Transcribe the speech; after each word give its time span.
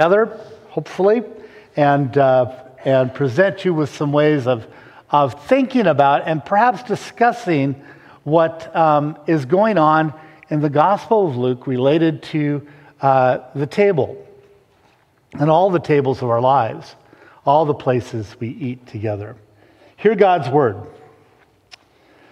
together, 0.00 0.40
hopefully, 0.70 1.22
and, 1.76 2.16
uh, 2.16 2.50
and 2.86 3.12
present 3.12 3.66
you 3.66 3.74
with 3.74 3.94
some 3.94 4.12
ways 4.12 4.46
of, 4.46 4.66
of 5.10 5.46
thinking 5.46 5.86
about 5.86 6.26
and 6.26 6.42
perhaps 6.42 6.82
discussing 6.84 7.74
what 8.24 8.74
um, 8.74 9.18
is 9.26 9.44
going 9.44 9.76
on 9.76 10.14
in 10.48 10.60
the 10.60 10.70
Gospel 10.70 11.28
of 11.28 11.36
Luke 11.36 11.66
related 11.66 12.22
to 12.22 12.66
uh, 13.02 13.40
the 13.54 13.66
table 13.66 14.26
and 15.34 15.50
all 15.50 15.68
the 15.68 15.78
tables 15.78 16.22
of 16.22 16.30
our 16.30 16.40
lives, 16.40 16.96
all 17.44 17.64
the 17.64 17.74
places 17.74 18.36
we 18.38 18.48
eat 18.48 18.86
together. 18.86 19.36
Hear 19.96 20.14
God's 20.14 20.48
word. 20.48 20.76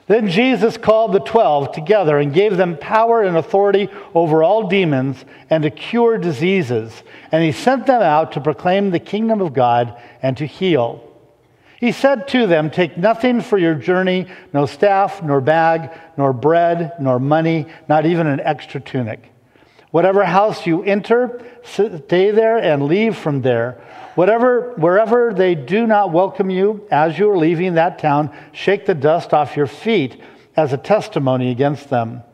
Then 0.06 0.30
Jesus 0.30 0.78
called 0.78 1.12
the 1.12 1.20
twelve 1.20 1.72
together 1.72 2.18
and 2.18 2.32
gave 2.32 2.56
them 2.56 2.78
power 2.78 3.22
and 3.22 3.36
authority 3.36 3.90
over 4.14 4.42
all 4.42 4.66
demons 4.66 5.22
and 5.50 5.62
to 5.62 5.70
cure 5.70 6.16
diseases. 6.16 7.02
And 7.30 7.44
he 7.44 7.52
sent 7.52 7.86
them 7.86 8.00
out 8.00 8.32
to 8.32 8.40
proclaim 8.40 8.90
the 8.90 8.98
kingdom 8.98 9.42
of 9.42 9.52
God 9.52 10.00
and 10.22 10.34
to 10.38 10.46
heal. 10.46 11.04
He 11.78 11.92
said 11.92 12.26
to 12.28 12.46
them, 12.46 12.70
Take 12.70 12.96
nothing 12.96 13.42
for 13.42 13.58
your 13.58 13.74
journey, 13.74 14.26
no 14.54 14.64
staff, 14.64 15.22
nor 15.22 15.42
bag, 15.42 15.90
nor 16.16 16.32
bread, 16.32 16.94
nor 16.98 17.20
money, 17.20 17.66
not 17.86 18.06
even 18.06 18.26
an 18.26 18.40
extra 18.40 18.80
tunic. 18.80 19.30
Whatever 19.90 20.24
house 20.24 20.66
you 20.66 20.82
enter, 20.82 21.42
stay 21.64 22.30
there 22.30 22.56
and 22.58 22.86
leave 22.86 23.16
from 23.16 23.42
there. 23.42 23.80
Whatever, 24.18 24.72
wherever 24.72 25.32
they 25.32 25.54
do 25.54 25.86
not 25.86 26.10
welcome 26.10 26.50
you 26.50 26.84
as 26.90 27.16
you 27.16 27.30
are 27.30 27.38
leaving 27.38 27.74
that 27.74 28.00
town, 28.00 28.36
shake 28.50 28.84
the 28.84 28.92
dust 28.92 29.32
off 29.32 29.56
your 29.56 29.68
feet 29.68 30.20
as 30.56 30.72
a 30.72 30.76
testimony 30.76 31.52
against 31.52 31.88
them. 31.88 32.24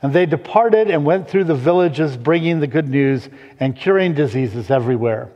And 0.00 0.14
they 0.14 0.24
departed 0.24 0.88
and 0.88 1.04
went 1.04 1.28
through 1.28 1.44
the 1.44 1.54
villages, 1.54 2.16
bringing 2.16 2.60
the 2.60 2.66
good 2.66 2.88
news 2.88 3.28
and 3.60 3.76
curing 3.76 4.14
diseases 4.14 4.70
everywhere. 4.70 5.30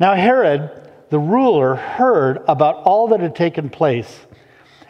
Now, 0.00 0.14
Herod, 0.14 0.70
the 1.10 1.18
ruler, 1.18 1.74
heard 1.74 2.42
about 2.48 2.76
all 2.84 3.08
that 3.08 3.20
had 3.20 3.36
taken 3.36 3.68
place, 3.68 4.20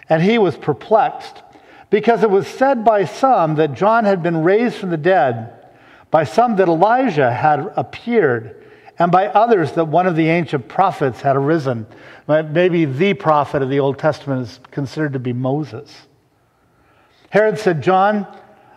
and 0.09 0.23
he 0.23 0.39
was 0.39 0.57
perplexed, 0.57 1.43
because 1.91 2.23
it 2.23 2.31
was 2.31 2.47
said 2.47 2.85
by 2.85 3.07
some 3.07 3.57
that 3.57 3.75
John 3.75 4.05
had 4.05 4.23
been 4.23 4.45
raised 4.45 4.77
from 4.77 4.91
the 4.91 4.97
dead, 4.97 5.53
by 6.13 6.23
some 6.23 6.55
that 6.55 6.69
Elijah 6.69 7.33
had 7.33 7.73
appeared 7.75 8.61
and 8.99 9.11
by 9.11 9.27
others 9.27 9.73
that 9.73 9.87
one 9.87 10.07
of 10.07 10.17
the 10.17 10.29
ancient 10.29 10.69
prophets 10.69 11.21
had 11.21 11.37
arisen. 11.37 11.87
Maybe 12.29 12.85
the 12.85 13.15
prophet 13.15 13.63
of 13.63 13.71
the 13.71 13.81
Old 13.81 13.99
Testament 13.99 14.43
is 14.43 14.61
considered 14.71 15.15
to 15.15 15.19
be 15.19 15.33
Moses. 15.33 16.07
Herod 17.31 17.59
said, 17.59 17.83
John, 17.83 18.27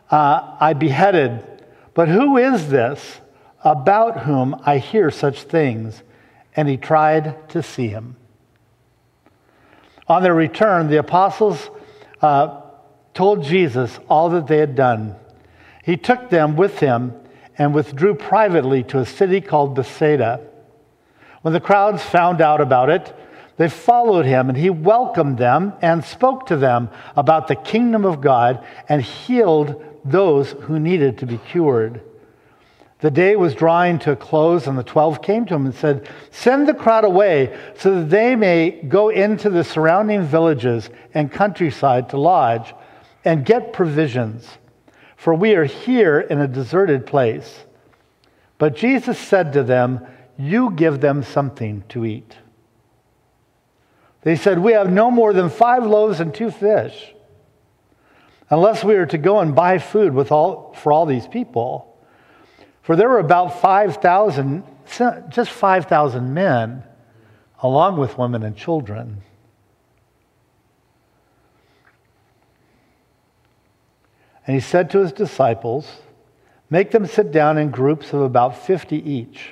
uh, 0.09 0.57
I 0.59 0.73
beheaded, 0.73 1.45
but 1.93 2.07
who 2.07 2.37
is 2.37 2.69
this 2.69 3.21
about 3.63 4.21
whom 4.21 4.59
I 4.65 4.79
hear 4.79 5.11
such 5.11 5.43
things? 5.43 6.01
And 6.55 6.67
he 6.67 6.77
tried 6.77 7.49
to 7.49 7.61
see 7.61 7.87
him. 7.87 8.15
On 10.07 10.23
their 10.23 10.33
return, 10.33 10.87
the 10.87 10.97
apostles 10.97 11.69
uh, 12.21 12.61
told 13.13 13.43
Jesus 13.43 13.99
all 14.09 14.29
that 14.31 14.47
they 14.47 14.57
had 14.57 14.75
done. 14.75 15.15
He 15.83 15.97
took 15.97 16.29
them 16.29 16.55
with 16.55 16.79
him 16.79 17.13
and 17.57 17.73
withdrew 17.73 18.15
privately 18.15 18.83
to 18.83 18.99
a 18.99 19.05
city 19.05 19.41
called 19.41 19.75
Bethsaida. 19.75 20.41
When 21.41 21.53
the 21.53 21.59
crowds 21.59 22.03
found 22.03 22.41
out 22.41 22.61
about 22.61 22.89
it, 22.89 23.15
they 23.57 23.69
followed 23.69 24.25
him, 24.25 24.49
and 24.49 24.57
he 24.57 24.69
welcomed 24.69 25.39
them 25.39 25.73
and 25.81 26.03
spoke 26.03 26.45
to 26.47 26.57
them 26.57 26.89
about 27.15 27.47
the 27.47 27.55
kingdom 27.55 28.05
of 28.05 28.21
God 28.21 28.63
and 28.87 29.01
healed 29.01 29.83
those 30.05 30.51
who 30.51 30.79
needed 30.79 31.17
to 31.17 31.25
be 31.25 31.39
cured. 31.39 32.01
The 32.99 33.11
day 33.11 33.35
was 33.35 33.55
drawing 33.55 33.99
to 33.99 34.11
a 34.11 34.15
close, 34.15 34.67
and 34.67 34.77
the 34.77 34.83
twelve 34.83 35.21
came 35.21 35.45
to 35.45 35.55
him 35.55 35.65
and 35.65 35.75
said, 35.75 36.07
Send 36.31 36.67
the 36.67 36.73
crowd 36.73 37.03
away 37.03 37.57
so 37.77 37.95
that 37.95 38.09
they 38.09 38.35
may 38.35 38.71
go 38.71 39.09
into 39.09 39.49
the 39.49 39.63
surrounding 39.63 40.23
villages 40.23 40.89
and 41.13 41.31
countryside 41.31 42.09
to 42.09 42.17
lodge 42.17 42.73
and 43.25 43.45
get 43.45 43.73
provisions 43.73 44.47
for 45.17 45.33
we 45.33 45.55
are 45.55 45.65
here 45.65 46.19
in 46.19 46.39
a 46.39 46.47
deserted 46.47 47.05
place. 47.05 47.65
But 48.59 48.75
Jesus 48.75 49.17
said 49.17 49.51
to 49.53 49.63
them, 49.63 50.05
You 50.37 50.71
give 50.71 51.01
them 51.01 51.23
something 51.23 51.83
to 51.89 52.05
eat. 52.05 52.37
They 54.21 54.35
said, 54.35 54.59
We 54.59 54.73
have 54.73 54.91
no 54.91 55.11
more 55.11 55.33
than 55.33 55.49
five 55.49 55.85
loaves 55.85 56.19
and 56.19 56.33
two 56.33 56.51
fish. 56.51 57.13
Unless 58.49 58.83
we 58.83 58.95
are 58.95 59.07
to 59.07 59.17
go 59.17 59.39
and 59.39 59.55
buy 59.55 59.79
food 59.79 60.13
with 60.13 60.31
all, 60.31 60.73
for 60.73 60.91
all 60.91 61.05
these 61.05 61.27
people. 61.27 61.97
For 62.83 62.95
there 62.95 63.09
were 63.09 63.19
about 63.19 63.59
5,000, 63.59 64.63
just 65.29 65.51
5,000 65.51 66.33
men, 66.33 66.83
along 67.61 67.97
with 67.97 68.17
women 68.17 68.43
and 68.43 68.55
children. 68.55 69.21
And 74.47 74.55
he 74.55 74.61
said 74.61 74.89
to 74.91 74.99
his 74.99 75.11
disciples, 75.11 75.87
Make 76.69 76.91
them 76.91 77.05
sit 77.05 77.31
down 77.31 77.57
in 77.57 77.69
groups 77.69 78.13
of 78.13 78.21
about 78.21 78.57
50 78.65 78.97
each. 78.97 79.51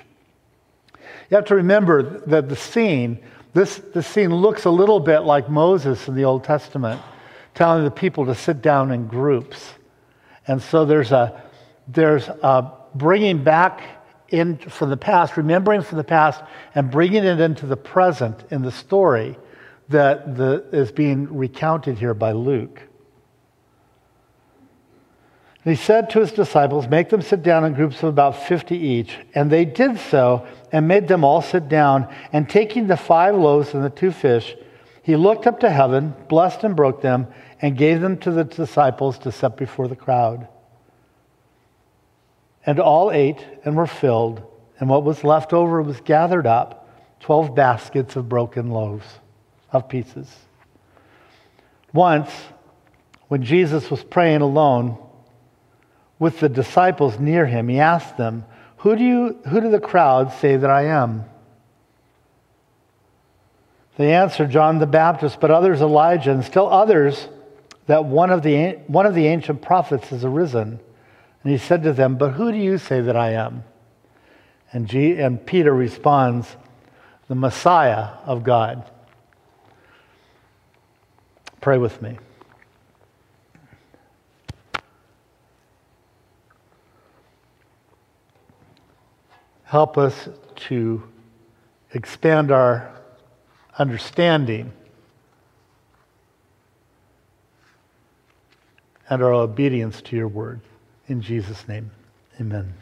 You 1.29 1.35
have 1.35 1.45
to 1.45 1.55
remember 1.55 2.19
that 2.27 2.49
the 2.49 2.55
scene, 2.55 3.19
this, 3.53 3.77
this 3.93 4.07
scene 4.07 4.33
looks 4.33 4.65
a 4.65 4.69
little 4.69 4.99
bit 4.99 5.19
like 5.19 5.49
Moses 5.49 6.07
in 6.07 6.15
the 6.15 6.25
Old 6.25 6.43
Testament, 6.43 7.01
telling 7.53 7.83
the 7.83 7.91
people 7.91 8.25
to 8.25 8.35
sit 8.35 8.61
down 8.61 8.91
in 8.91 9.07
groups. 9.07 9.73
And 10.47 10.61
so 10.61 10.85
there's 10.85 11.11
a, 11.11 11.41
there's 11.87 12.27
a 12.27 12.71
bringing 12.95 13.43
back 13.43 13.81
in 14.29 14.57
from 14.57 14.89
the 14.89 14.97
past, 14.97 15.37
remembering 15.37 15.81
from 15.81 15.97
the 15.97 16.03
past, 16.03 16.41
and 16.73 16.91
bringing 16.91 17.23
it 17.23 17.39
into 17.39 17.65
the 17.65 17.77
present 17.77 18.43
in 18.51 18.61
the 18.61 18.71
story 18.71 19.37
that 19.89 20.35
the, 20.35 20.65
is 20.71 20.91
being 20.91 21.37
recounted 21.37 21.97
here 21.97 22.13
by 22.13 22.31
Luke. 22.31 22.81
And 25.65 25.75
he 25.75 25.83
said 25.83 26.11
to 26.11 26.19
his 26.19 26.31
disciples, 26.31 26.87
Make 26.87 27.09
them 27.09 27.23
sit 27.23 27.41
down 27.41 27.65
in 27.65 27.73
groups 27.73 27.97
of 28.03 28.09
about 28.09 28.43
50 28.47 28.77
each. 28.77 29.17
And 29.33 29.51
they 29.51 29.65
did 29.65 29.97
so 29.97 30.45
and 30.71 30.87
made 30.87 31.07
them 31.07 31.23
all 31.23 31.41
sit 31.41 31.67
down. 31.67 32.07
And 32.31 32.47
taking 32.47 32.85
the 32.85 32.95
five 32.95 33.35
loaves 33.35 33.73
and 33.73 33.83
the 33.83 33.89
two 33.89 34.11
fish, 34.11 34.55
he 35.01 35.15
looked 35.15 35.47
up 35.47 35.61
to 35.61 35.69
heaven, 35.71 36.13
blessed 36.29 36.63
and 36.63 36.75
broke 36.75 37.01
them, 37.01 37.27
and 37.61 37.75
gave 37.75 37.99
them 37.99 38.17
to 38.19 38.31
the 38.31 38.43
disciples 38.43 39.17
to 39.19 39.31
set 39.31 39.57
before 39.57 39.87
the 39.87 39.95
crowd. 39.95 40.47
And 42.63 42.79
all 42.79 43.11
ate 43.11 43.43
and 43.63 43.75
were 43.75 43.87
filled, 43.87 44.43
and 44.79 44.87
what 44.87 45.03
was 45.03 45.23
left 45.23 45.51
over 45.51 45.81
was 45.81 45.99
gathered 46.01 46.45
up 46.45 46.87
12 47.21 47.55
baskets 47.55 48.15
of 48.15 48.29
broken 48.29 48.69
loaves, 48.69 49.05
of 49.71 49.89
pieces. 49.89 50.27
Once, 51.91 52.29
when 53.29 53.41
Jesus 53.43 53.89
was 53.89 54.03
praying 54.03 54.41
alone, 54.41 54.97
with 56.19 56.39
the 56.39 56.49
disciples 56.49 57.19
near 57.19 57.45
him, 57.45 57.67
he 57.67 57.79
asked 57.79 58.17
them, 58.17 58.45
Who 58.77 58.95
do, 58.95 59.03
you, 59.03 59.37
who 59.49 59.61
do 59.61 59.69
the 59.69 59.79
crowd 59.79 60.31
say 60.33 60.55
that 60.55 60.69
I 60.69 60.85
am? 60.85 61.25
They 63.97 64.13
answered, 64.13 64.51
John 64.51 64.79
the 64.79 64.87
Baptist, 64.87 65.39
but 65.39 65.51
others 65.51 65.81
Elijah, 65.81 66.31
and 66.31 66.43
still 66.43 66.67
others 66.67 67.29
that 67.87 68.05
one 68.05 68.29
of 68.29 68.41
the, 68.41 68.79
one 68.87 69.05
of 69.05 69.15
the 69.15 69.27
ancient 69.27 69.61
prophets 69.61 70.09
has 70.09 70.25
arisen. 70.25 70.79
And 71.43 71.51
he 71.51 71.57
said 71.57 71.83
to 71.83 71.93
them, 71.93 72.17
But 72.17 72.31
who 72.31 72.51
do 72.51 72.57
you 72.57 72.77
say 72.77 73.01
that 73.01 73.15
I 73.15 73.31
am? 73.33 73.63
And, 74.73 74.87
G, 74.87 75.13
and 75.19 75.45
Peter 75.45 75.73
responds, 75.73 76.55
The 77.27 77.35
Messiah 77.35 78.09
of 78.25 78.43
God. 78.43 78.89
Pray 81.61 81.77
with 81.77 82.01
me. 82.01 82.17
Help 89.75 89.97
us 89.97 90.29
to 90.55 91.03
expand 91.91 92.49
our 92.49 92.95
understanding 93.77 94.71
and 99.09 99.21
our 99.21 99.33
obedience 99.33 100.01
to 100.01 100.15
your 100.15 100.29
word. 100.29 100.61
In 101.09 101.19
Jesus' 101.19 101.67
name, 101.67 101.91
amen. 102.39 102.73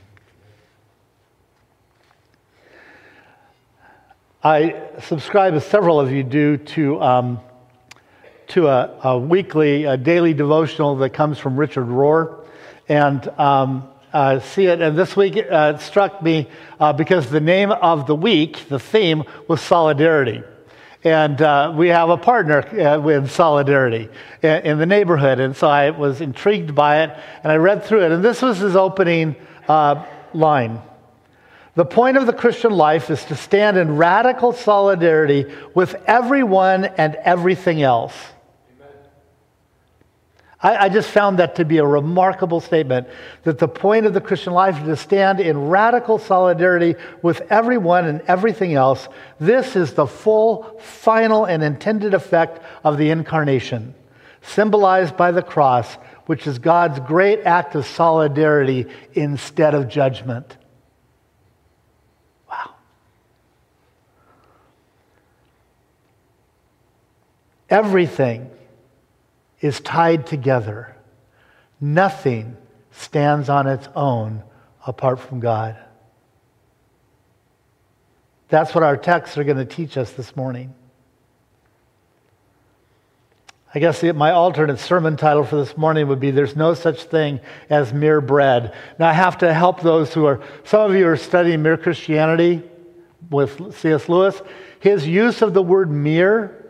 I 4.43 4.79
subscribe, 5.01 5.55
as 5.55 5.65
several 5.65 5.99
of 5.99 6.11
you 6.11 6.21
do, 6.21 6.57
to, 6.57 7.01
um, 7.01 7.39
to 8.49 8.67
a, 8.67 8.99
a 9.03 9.17
weekly, 9.17 9.85
a 9.85 9.97
daily 9.97 10.35
devotional 10.35 10.95
that 10.97 11.09
comes 11.09 11.39
from 11.39 11.57
Richard 11.57 11.87
Rohr. 11.87 12.45
And 12.87 13.27
um, 13.39 13.89
uh, 14.13 14.39
see 14.39 14.68
it. 14.68 14.81
And 14.81 14.98
this 14.98 15.15
week 15.15 15.38
uh, 15.38 15.74
it 15.75 15.81
struck 15.81 16.21
me 16.21 16.48
uh, 16.80 16.94
because 16.94 17.30
the 17.30 17.42
name 17.42 17.71
of 17.71 18.07
the 18.07 18.15
week, 18.15 18.69
the 18.69 18.80
theme, 18.80 19.24
was 19.48 19.60
solidarity. 19.60 20.44
and 21.04 21.42
uh, 21.42 21.74
we 21.75 21.89
have 21.89 22.10
a 22.10 22.18
partner 22.18 22.60
uh, 22.80 23.00
with 23.00 23.30
Solidarity 23.30 24.07
in, 24.42 24.62
in, 24.62 24.77
the 24.77 24.86
neighborhood. 24.86 25.39
And 25.39 25.56
so 25.56 25.68
I 25.68 25.89
was 25.89 26.21
intrigued 26.21 26.74
by 26.74 27.04
it, 27.04 27.18
and 27.44 27.51
I 27.51 27.57
read 27.57 27.83
through 27.83 28.06
it. 28.06 28.12
And 28.12 28.24
this 28.24 28.42
was 28.42 28.60
his 28.60 28.75
opening 28.75 29.36
uh, 29.68 30.06
line. 30.33 30.80
The 31.75 31.86
point 31.86 32.18
of 32.18 32.27
the 32.27 32.33
Christian 32.33 32.71
life 32.71 33.10
is 33.10 33.25
to 33.25 33.36
stand 33.36 33.77
in 33.77 33.98
radical 33.98 34.54
solidarity 34.54 35.51
with 35.74 35.95
everyone 36.06 36.86
and 36.86 37.15
everything 37.15 37.81
else. 37.81 38.13
I, 40.63 40.86
I, 40.86 40.89
just 40.89 41.10
found 41.10 41.39
that 41.39 41.56
to 41.56 41.65
be 41.65 41.77
a 41.80 41.86
remarkable 41.86 42.62
statement 42.62 43.10
that 43.44 43.60
the 43.60 43.68
point 43.68 44.06
of 44.06 44.13
the 44.13 44.21
Christian 44.21 44.54
life 44.54 44.77
is 44.80 44.86
to 44.86 44.95
stand 44.95 45.42
in 45.42 45.68
radical 45.68 46.18
solidarity 46.18 46.95
with 47.21 47.42
everyone 47.51 48.06
and 48.06 48.21
everything 48.21 48.74
else. 48.74 49.10
This 49.42 49.75
is 49.75 49.94
the 49.94 50.07
full, 50.07 50.80
final, 50.80 51.44
and 51.44 51.62
intended 51.62 52.13
effect 52.13 52.63
of 52.86 52.98
the 52.98 53.10
incarnation, 53.10 53.94
symbolized 54.42 55.18
by 55.18 55.31
the 55.31 55.42
cross, 55.42 55.95
which 56.27 56.48
is 56.48 56.60
God's 56.60 57.00
great 57.01 57.42
act 57.42 57.75
of 57.75 57.86
solidarity 57.86 58.86
instead 59.13 59.75
of 59.75 59.89
judgment. 59.89 60.56
Wow. 62.50 62.75
Everything 67.69 68.50
is 69.63 69.80
tied 69.80 70.27
together. 70.27 70.94
Nothing 71.80 72.57
stands 72.92 73.48
on 73.48 73.65
its 73.65 73.88
own 73.95 74.44
apart 74.86 75.19
from 75.21 75.39
God. 75.39 75.77
That's 78.50 78.75
what 78.75 78.83
our 78.83 78.98
texts 78.98 79.38
are 79.38 79.45
going 79.45 79.57
to 79.57 79.65
teach 79.65 79.98
us 79.98 80.12
this 80.12 80.36
morning. 80.36 80.75
I 83.74 83.80
guess 83.80 84.04
my 84.04 84.31
alternate 84.31 84.80
sermon 84.80 85.15
title 85.15 85.45
for 85.45 85.56
this 85.56 85.77
morning 85.77 86.10
would 86.10 86.19
be 86.19 86.30
There's 86.30 86.57
No 86.57 86.74
Such 86.74 87.04
Thing 87.04 87.39
as 87.69 87.94
Mere 87.94 88.19
Bread. 88.21 88.75
Now, 89.00 89.07
I 89.07 89.13
have 89.13 89.38
to 89.39 89.51
help 89.54 89.80
those 89.80 90.13
who 90.13 90.25
are, 90.25 90.42
some 90.65 90.92
of 90.92 90.95
you 90.95 91.07
are 91.07 91.18
studying 91.18 91.63
Mere 91.63 91.77
Christianity 91.77 92.62
with 93.31 93.74
C.S. 93.75 94.10
Lewis. 94.10 94.42
His 94.81 95.07
use 95.07 95.42
of 95.42 95.54
the 95.54 95.63
word 95.63 95.89
mere 95.89 96.62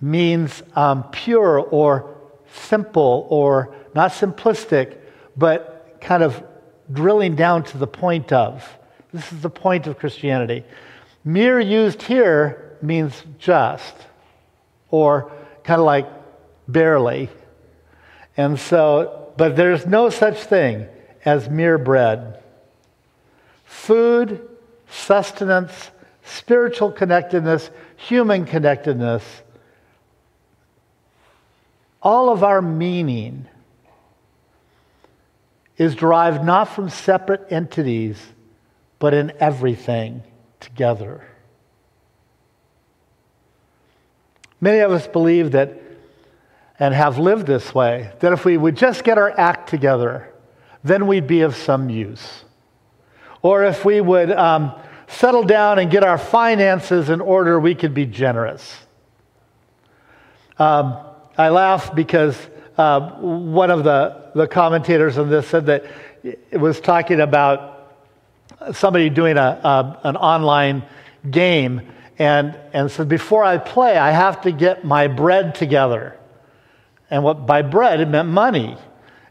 means 0.00 0.62
um, 0.74 1.04
pure 1.10 1.58
or 1.58 2.16
simple 2.52 3.26
or 3.30 3.74
not 3.94 4.12
simplistic, 4.12 4.98
but 5.36 5.98
kind 6.00 6.22
of 6.22 6.42
drilling 6.92 7.34
down 7.34 7.64
to 7.64 7.78
the 7.78 7.86
point 7.86 8.32
of. 8.32 8.78
This 9.12 9.32
is 9.32 9.40
the 9.40 9.50
point 9.50 9.86
of 9.86 9.98
Christianity. 9.98 10.64
Mere 11.24 11.58
used 11.58 12.02
here 12.02 12.76
means 12.82 13.24
just 13.38 13.94
or 14.90 15.32
kind 15.64 15.80
of 15.80 15.86
like 15.86 16.06
barely. 16.68 17.28
And 18.36 18.58
so, 18.58 19.32
but 19.36 19.56
there's 19.56 19.86
no 19.86 20.10
such 20.10 20.38
thing 20.44 20.86
as 21.24 21.48
mere 21.48 21.78
bread. 21.78 22.42
Food, 23.64 24.48
sustenance, 24.88 25.90
spiritual 26.24 26.92
connectedness, 26.92 27.70
human 27.96 28.44
connectedness 28.44 29.24
all 32.02 32.30
of 32.30 32.44
our 32.44 32.62
meaning 32.62 33.46
is 35.76 35.94
derived 35.94 36.44
not 36.44 36.64
from 36.64 36.88
separate 36.88 37.46
entities, 37.50 38.18
but 38.98 39.12
in 39.12 39.32
everything 39.40 40.22
together. 40.60 41.26
Many 44.60 44.78
of 44.78 44.90
us 44.90 45.06
believe 45.06 45.52
that 45.52 45.82
and 46.78 46.94
have 46.94 47.18
lived 47.18 47.46
this 47.46 47.74
way 47.74 48.10
that 48.20 48.32
if 48.32 48.44
we 48.44 48.56
would 48.56 48.76
just 48.76 49.04
get 49.04 49.18
our 49.18 49.30
act 49.38 49.68
together, 49.68 50.32
then 50.84 51.06
we'd 51.06 51.26
be 51.26 51.40
of 51.40 51.56
some 51.56 51.88
use. 51.88 52.44
Or 53.42 53.64
if 53.64 53.84
we 53.84 54.00
would 54.00 54.30
um, 54.30 54.72
settle 55.06 55.44
down 55.44 55.78
and 55.78 55.90
get 55.90 56.04
our 56.04 56.18
finances 56.18 57.08
in 57.10 57.20
order, 57.20 57.58
we 57.58 57.74
could 57.74 57.94
be 57.94 58.06
generous. 58.06 58.76
Um, 60.58 60.98
I 61.38 61.50
laugh 61.50 61.94
because 61.94 62.36
uh, 62.78 63.10
one 63.20 63.70
of 63.70 63.84
the, 63.84 64.30
the 64.34 64.46
commentators 64.46 65.18
on 65.18 65.28
this 65.28 65.46
said 65.46 65.66
that 65.66 65.84
it 66.22 66.58
was 66.58 66.80
talking 66.80 67.20
about 67.20 67.94
somebody 68.72 69.10
doing 69.10 69.36
a, 69.36 69.40
a, 69.40 70.00
an 70.04 70.16
online 70.16 70.82
game 71.30 71.82
and, 72.18 72.58
and 72.72 72.90
said, 72.90 73.08
Before 73.08 73.44
I 73.44 73.58
play, 73.58 73.96
I 73.96 74.10
have 74.10 74.42
to 74.42 74.52
get 74.52 74.84
my 74.84 75.08
bread 75.08 75.54
together. 75.54 76.16
And 77.10 77.22
what 77.22 77.46
by 77.46 77.62
bread, 77.62 78.00
it 78.00 78.08
meant 78.08 78.28
money. 78.28 78.76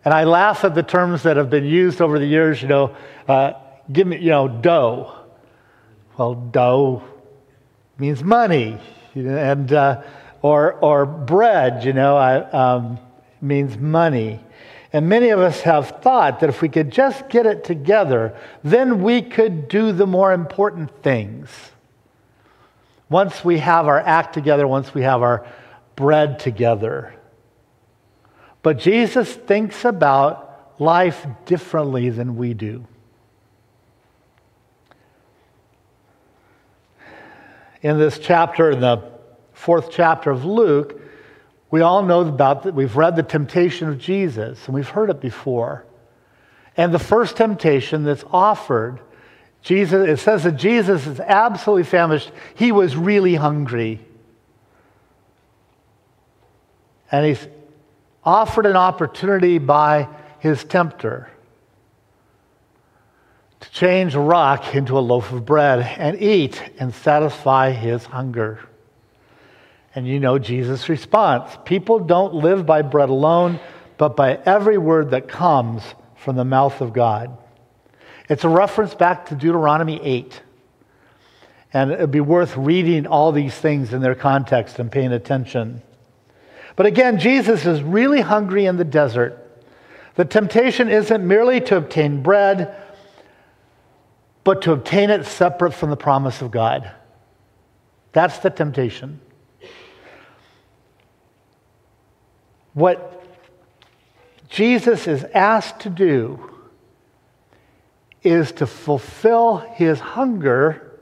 And 0.04 0.14
I 0.14 0.24
laugh 0.26 0.64
at 0.64 0.76
the 0.76 0.84
terms 0.84 1.24
that 1.24 1.38
have 1.38 1.50
been 1.50 1.66
used 1.66 2.00
over 2.00 2.20
the 2.20 2.28
years, 2.28 2.62
you 2.62 2.68
know, 2.68 2.96
uh, 3.28 3.54
give 3.92 4.06
me, 4.06 4.20
you 4.20 4.30
know, 4.30 4.48
dough. 4.48 5.14
Well, 6.18 6.36
dough 6.36 7.04
means 7.98 8.24
money. 8.24 8.80
And, 9.16 9.74
uh, 9.74 10.04
or, 10.46 10.74
or 10.74 11.08
bread, 11.08 11.84
you 11.84 11.92
know, 11.92 12.18
um, 12.54 13.00
means 13.42 13.80
money. 13.80 14.40
And 14.94 15.10
many 15.10 15.30
of 15.30 15.40
us 15.40 15.62
have 15.62 16.04
thought 16.04 16.42
that 16.42 16.50
if 16.50 16.62
we 16.62 16.70
could 16.70 16.92
just 16.92 17.30
get 17.30 17.48
it 17.48 17.64
together, 17.64 18.38
then 18.64 19.02
we 19.02 19.24
could 19.24 19.68
do 19.68 19.92
the 19.92 20.06
more 20.06 20.32
important 20.34 21.02
things. 21.02 21.50
Once 23.10 23.44
we 23.44 23.58
have 23.58 23.88
our 23.88 24.00
act 24.00 24.36
together, 24.36 24.68
once 24.68 24.94
we 24.94 25.02
have 25.02 25.24
our 25.24 25.48
bread 25.96 26.38
together. 26.38 27.16
But 28.62 28.78
Jesus 28.78 29.34
thinks 29.34 29.84
about 29.84 30.76
life 30.78 31.26
differently 31.48 32.12
than 32.12 32.36
we 32.36 32.54
do. 32.54 32.86
In 37.82 37.98
this 37.98 38.20
chapter, 38.20 38.70
in 38.70 38.80
the 38.80 39.15
fourth 39.56 39.90
chapter 39.90 40.30
of 40.30 40.46
Luke, 40.46 41.02
we 41.72 41.82
all 41.82 42.04
know 42.04 42.22
about 42.22 42.64
that. 42.64 42.76
We've 42.76 42.96
read 42.96 43.16
the 43.16 43.24
temptation 43.24 43.90
of 43.90 43.98
Jesus, 43.98 44.66
and 44.66 44.76
we've 44.76 44.88
heard 44.88 45.10
it 45.10 45.20
before. 45.20 45.86
And 46.78 46.94
the 46.94 47.00
first 47.00 47.38
temptation 47.38 48.04
that's 48.04 48.24
offered, 48.32 49.00
Jesus, 49.62 50.08
it 50.08 50.18
says 50.18 50.44
that 50.44 50.58
Jesus 50.58 51.08
is 51.08 51.20
absolutely 51.20 51.86
famished. 51.86 52.32
He 52.54 52.72
was 52.72 52.96
really 52.96 53.36
hungry. 53.36 54.00
And 57.12 57.26
he's 57.26 57.48
offered 58.24 58.66
an 58.66 58.76
opportunity 58.76 59.58
by 59.58 60.10
his 60.40 60.64
tempter 60.64 61.30
to 63.62 63.72
change 63.72 64.16
a 64.16 64.20
rock 64.20 64.76
into 64.76 64.98
a 64.98 65.00
loaf 65.00 65.32
of 65.32 65.46
bread 65.46 65.80
and 65.98 66.22
eat 66.22 66.62
and 66.78 66.94
satisfy 66.94 67.72
his 67.72 68.04
hunger. 68.04 68.60
And 69.96 70.06
you 70.06 70.20
know 70.20 70.38
Jesus' 70.38 70.90
response 70.90 71.58
People 71.64 72.00
don't 72.00 72.36
live 72.36 72.66
by 72.66 72.82
bread 72.82 73.10
alone, 73.10 73.60
but 73.98 74.16
by 74.16 74.36
every 74.46 74.78
word 74.78 75.12
that 75.12 75.30
comes 75.30 75.82
from 76.18 76.36
the 76.36 76.46
mouth 76.46 76.82
of 76.82 76.92
God. 76.92 77.38
It's 78.28 78.44
a 78.44 78.50
reference 78.50 78.94
back 78.94 79.28
to 79.28 79.36
Deuteronomy 79.36 80.02
8. 80.02 80.42
And 81.74 81.92
it'd 81.92 82.12
be 82.12 82.22
worth 82.22 82.58
reading 82.58 83.08
all 83.08 83.32
these 83.32 83.54
things 83.54 83.94
in 83.94 84.02
their 84.02 84.16
context 84.16 84.80
and 84.80 84.92
paying 84.92 85.12
attention. 85.12 85.82
But 86.76 86.86
again, 86.86 87.20
Jesus 87.20 87.66
is 87.66 87.82
really 87.82 88.22
hungry 88.22 88.66
in 88.66 88.78
the 88.78 88.84
desert. 88.84 89.42
The 90.16 90.26
temptation 90.26 90.90
isn't 90.90 91.26
merely 91.26 91.62
to 91.62 91.78
obtain 91.78 92.24
bread, 92.24 92.76
but 94.44 94.62
to 94.64 94.72
obtain 94.72 95.10
it 95.10 95.26
separate 95.26 95.74
from 95.74 95.90
the 95.90 95.98
promise 95.98 96.42
of 96.42 96.52
God. 96.52 96.92
That's 98.14 98.40
the 98.40 98.50
temptation. 98.50 99.20
What 102.76 103.24
Jesus 104.50 105.08
is 105.08 105.24
asked 105.34 105.80
to 105.82 105.90
do 105.90 106.52
is 108.22 108.52
to 108.54 108.68
fulfill 108.68 109.58
his 109.58 110.00
hunger 110.00 111.00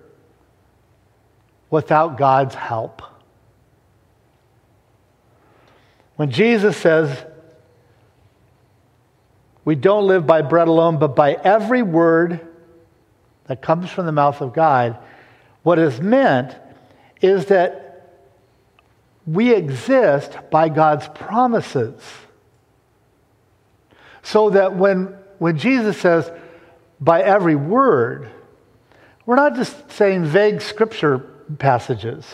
without 1.71 2.17
God's 2.17 2.53
help. 2.53 3.01
When 6.15 6.29
Jesus 6.29 6.77
says, 6.77 7.25
we 9.65 9.73
don't 9.73 10.05
live 10.05 10.27
by 10.27 10.43
bread 10.43 10.67
alone, 10.67 10.99
but 10.99 11.15
by 11.15 11.33
every 11.33 11.81
word 11.81 12.45
that 13.45 13.63
comes 13.63 13.89
from 13.89 14.05
the 14.05 14.11
mouth 14.11 14.41
of 14.41 14.53
God, 14.53 14.99
what 15.63 15.79
is 15.79 15.99
meant 15.99 16.55
is 17.19 17.47
that 17.47 17.82
we 19.25 19.53
exist 19.53 20.37
by 20.51 20.69
God's 20.69 21.07
promises. 21.07 22.01
So 24.21 24.51
that 24.51 24.75
when, 24.75 25.15
when 25.39 25.57
Jesus 25.57 25.99
says, 25.99 26.31
by 26.99 27.21
every 27.21 27.55
word, 27.55 28.29
we're 29.25 29.35
not 29.35 29.55
just 29.55 29.91
saying 29.91 30.25
vague 30.25 30.61
scripture 30.61 31.19
passages. 31.59 32.25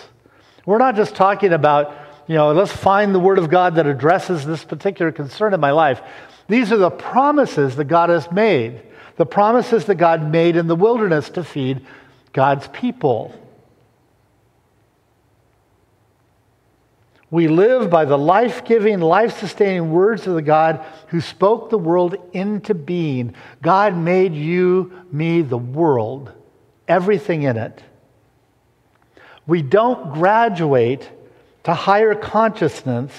We're 0.65 0.77
not 0.77 0.95
just 0.95 1.15
talking 1.15 1.53
about, 1.53 1.95
you 2.27 2.35
know, 2.35 2.51
let's 2.51 2.71
find 2.71 3.13
the 3.13 3.19
Word 3.19 3.39
of 3.39 3.49
God 3.49 3.75
that 3.75 3.87
addresses 3.87 4.45
this 4.45 4.63
particular 4.63 5.11
concern 5.11 5.53
in 5.53 5.59
my 5.59 5.71
life. 5.71 6.01
These 6.47 6.71
are 6.71 6.77
the 6.77 6.91
promises 6.91 7.75
that 7.75 7.85
God 7.85 8.09
has 8.09 8.31
made, 8.31 8.81
the 9.17 9.25
promises 9.25 9.85
that 9.85 9.95
God 9.95 10.31
made 10.31 10.55
in 10.55 10.67
the 10.67 10.75
wilderness 10.75 11.29
to 11.31 11.43
feed 11.43 11.85
God's 12.33 12.67
people. 12.67 13.33
We 17.31 17.47
live 17.47 17.89
by 17.89 18.05
the 18.05 18.17
life 18.17 18.65
giving, 18.65 18.99
life 19.01 19.37
sustaining 19.39 19.91
words 19.91 20.25
of 20.25 20.33
the 20.33 20.41
God 20.41 20.83
who 21.07 21.21
spoke 21.21 21.69
the 21.69 21.77
world 21.77 22.15
into 22.33 22.73
being. 22.73 23.35
God 23.61 23.95
made 23.95 24.33
you, 24.33 24.91
me, 25.11 25.43
the 25.43 25.57
world, 25.57 26.31
everything 26.87 27.43
in 27.43 27.57
it. 27.57 27.83
We 29.45 29.61
don't 29.61 30.13
graduate 30.13 31.07
to 31.65 31.73
higher 31.73 32.15
consciousness, 32.15 33.11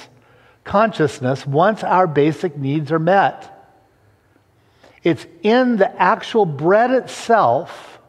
consciousness 0.64 1.46
once 1.46 1.84
our 1.84 2.08
basic 2.08 2.56
needs 2.56 2.90
are 2.90 2.98
met. 2.98 3.56
It's 5.04 5.24
in 5.42 5.76
the 5.76 6.00
actual 6.00 6.46
bread 6.46 6.90
itself 6.90 7.99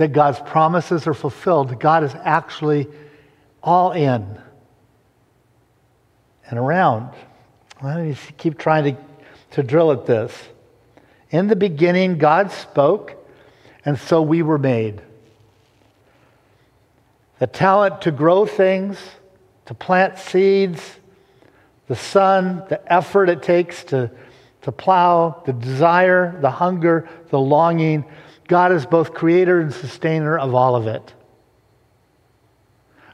that 0.00 0.14
God's 0.14 0.40
promises 0.40 1.06
are 1.06 1.12
fulfilled. 1.12 1.78
God 1.78 2.04
is 2.04 2.14
actually 2.24 2.88
all 3.62 3.92
in 3.92 4.40
and 6.48 6.58
around. 6.58 7.12
Let 7.82 7.98
me 7.98 8.16
keep 8.38 8.56
trying 8.56 8.94
to, 8.96 9.00
to 9.50 9.62
drill 9.62 9.92
at 9.92 10.06
this. 10.06 10.32
In 11.28 11.48
the 11.48 11.54
beginning, 11.54 12.16
God 12.16 12.50
spoke, 12.50 13.14
and 13.84 13.98
so 13.98 14.22
we 14.22 14.40
were 14.40 14.56
made. 14.56 15.02
The 17.38 17.46
talent 17.46 18.00
to 18.00 18.10
grow 18.10 18.46
things, 18.46 18.98
to 19.66 19.74
plant 19.74 20.18
seeds, 20.18 20.96
the 21.88 21.96
sun, 21.96 22.62
the 22.70 22.80
effort 22.90 23.28
it 23.28 23.42
takes 23.42 23.84
to, 23.84 24.10
to 24.62 24.72
plow, 24.72 25.42
the 25.44 25.52
desire, 25.52 26.38
the 26.40 26.50
hunger, 26.50 27.06
the 27.28 27.38
longing, 27.38 28.06
God 28.50 28.72
is 28.72 28.84
both 28.84 29.14
creator 29.14 29.60
and 29.60 29.72
sustainer 29.72 30.36
of 30.36 30.56
all 30.56 30.74
of 30.74 30.88
it. 30.88 31.14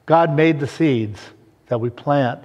God 0.07 0.35
made 0.35 0.61
the 0.61 0.67
seeds 0.67 1.21
that 1.67 1.79
we 1.79 1.91
plant. 1.91 2.43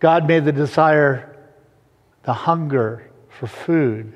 God 0.00 0.26
made 0.26 0.46
the 0.46 0.52
desire, 0.52 1.36
the 2.22 2.32
hunger 2.32 3.10
for 3.28 3.46
food, 3.46 4.14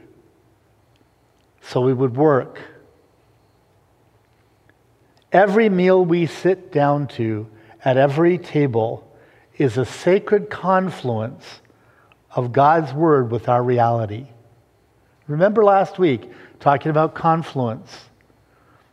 so 1.61 1.82
we 1.82 1.92
would 1.92 2.16
work. 2.16 2.62
Every 5.30 5.68
meal 5.68 6.02
we 6.02 6.25
sit 6.25 6.73
down 6.73 7.06
to 7.18 7.50
at 7.85 7.99
every 7.99 8.38
table 8.38 9.14
is 9.58 9.76
a 9.76 9.85
sacred 9.85 10.49
confluence 10.49 11.61
of 12.30 12.50
God's 12.50 12.94
word 12.94 13.30
with 13.30 13.47
our 13.47 13.62
reality. 13.62 14.28
Remember 15.28 15.62
last 15.62 15.99
week 15.99 16.30
talking 16.58 16.90
about 16.90 17.14
confluence. 17.14 18.06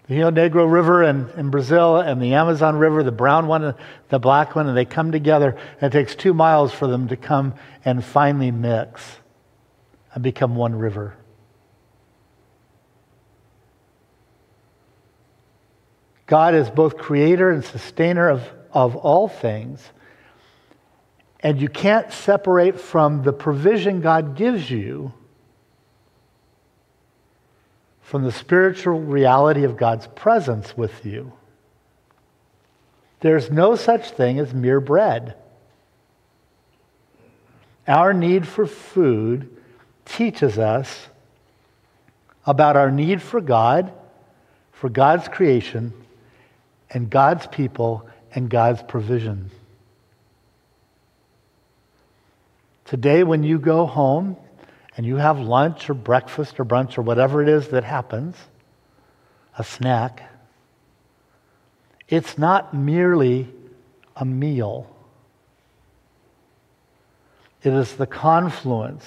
The 0.08 0.16
Rio 0.16 0.30
Negro 0.30 0.72
River 0.72 1.04
in, 1.04 1.30
in 1.38 1.50
Brazil 1.50 1.98
and 1.98 2.22
the 2.22 2.36
Amazon 2.36 2.76
River, 2.76 3.02
the 3.02 3.12
brown 3.12 3.48
one 3.48 3.64
and 3.64 3.76
the 4.10 4.20
black 4.20 4.56
one, 4.56 4.68
and 4.68 4.78
they 4.78 4.86
come 4.86 5.12
together. 5.12 5.58
And 5.82 5.94
it 5.94 5.98
takes 5.98 6.14
two 6.14 6.34
miles 6.34 6.72
for 6.72 6.88
them 6.88 7.08
to 7.08 7.16
come 7.16 7.56
and 7.84 8.04
finally 8.04 8.52
mix 8.52 9.02
and 10.14 10.24
become 10.24 10.56
one 10.56 10.76
river. 10.76 11.16
God 16.28 16.54
is 16.54 16.70
both 16.70 16.98
creator 16.98 17.50
and 17.50 17.64
sustainer 17.64 18.30
of, 18.30 18.44
of 18.72 18.96
all 18.96 19.28
things. 19.28 19.82
And 21.40 21.62
you 21.62 21.70
can't 21.70 22.12
separate 22.12 22.80
from 22.80 23.24
the 23.24 23.34
provision 23.34 24.02
God 24.02 24.36
gives 24.36 24.70
you 24.70 25.14
from 28.06 28.24
the 28.24 28.32
spiritual 28.32 29.00
reality 29.00 29.64
of 29.64 29.76
God's 29.76 30.06
presence 30.06 30.78
with 30.78 31.04
you. 31.04 31.34
There's 33.22 33.50
no 33.50 33.76
such 33.76 34.12
thing 34.12 34.38
as 34.38 34.54
mere 34.54 34.80
bread. 34.80 35.36
Our 37.88 38.14
need 38.14 38.48
for 38.48 38.68
food 38.68 39.50
teaches 40.06 40.60
us 40.60 41.08
about 42.46 42.78
our 42.78 42.92
need 42.92 43.24
for 43.24 43.42
God, 43.42 43.92
for 44.72 44.88
God's 44.88 45.28
creation, 45.28 45.92
and 46.92 47.10
God's 47.10 47.48
people, 47.48 48.08
and 48.36 48.52
God's 48.52 48.84
provision. 48.84 49.50
Today, 52.86 53.24
when 53.24 53.42
you 53.42 53.58
go 53.58 53.88
home, 53.88 54.38
and 54.98 55.06
you 55.06 55.18
have 55.18 55.40
lunch 55.40 55.90
or 55.90 55.94
breakfast 55.94 56.60
or 56.60 56.66
brunch 56.66 56.98
or 56.98 57.02
whatever 57.02 57.42
it 57.42 57.50
is 57.50 57.70
that 57.70 57.84
happens, 57.84 58.36
a 59.58 59.64
snack, 59.64 60.30
it's 62.08 62.38
not 62.38 62.74
merely 62.74 63.50
a 64.16 64.26
meal. 64.26 64.90
It 67.64 67.74
is 67.74 67.94
the 67.94 68.06
confluence 68.06 69.06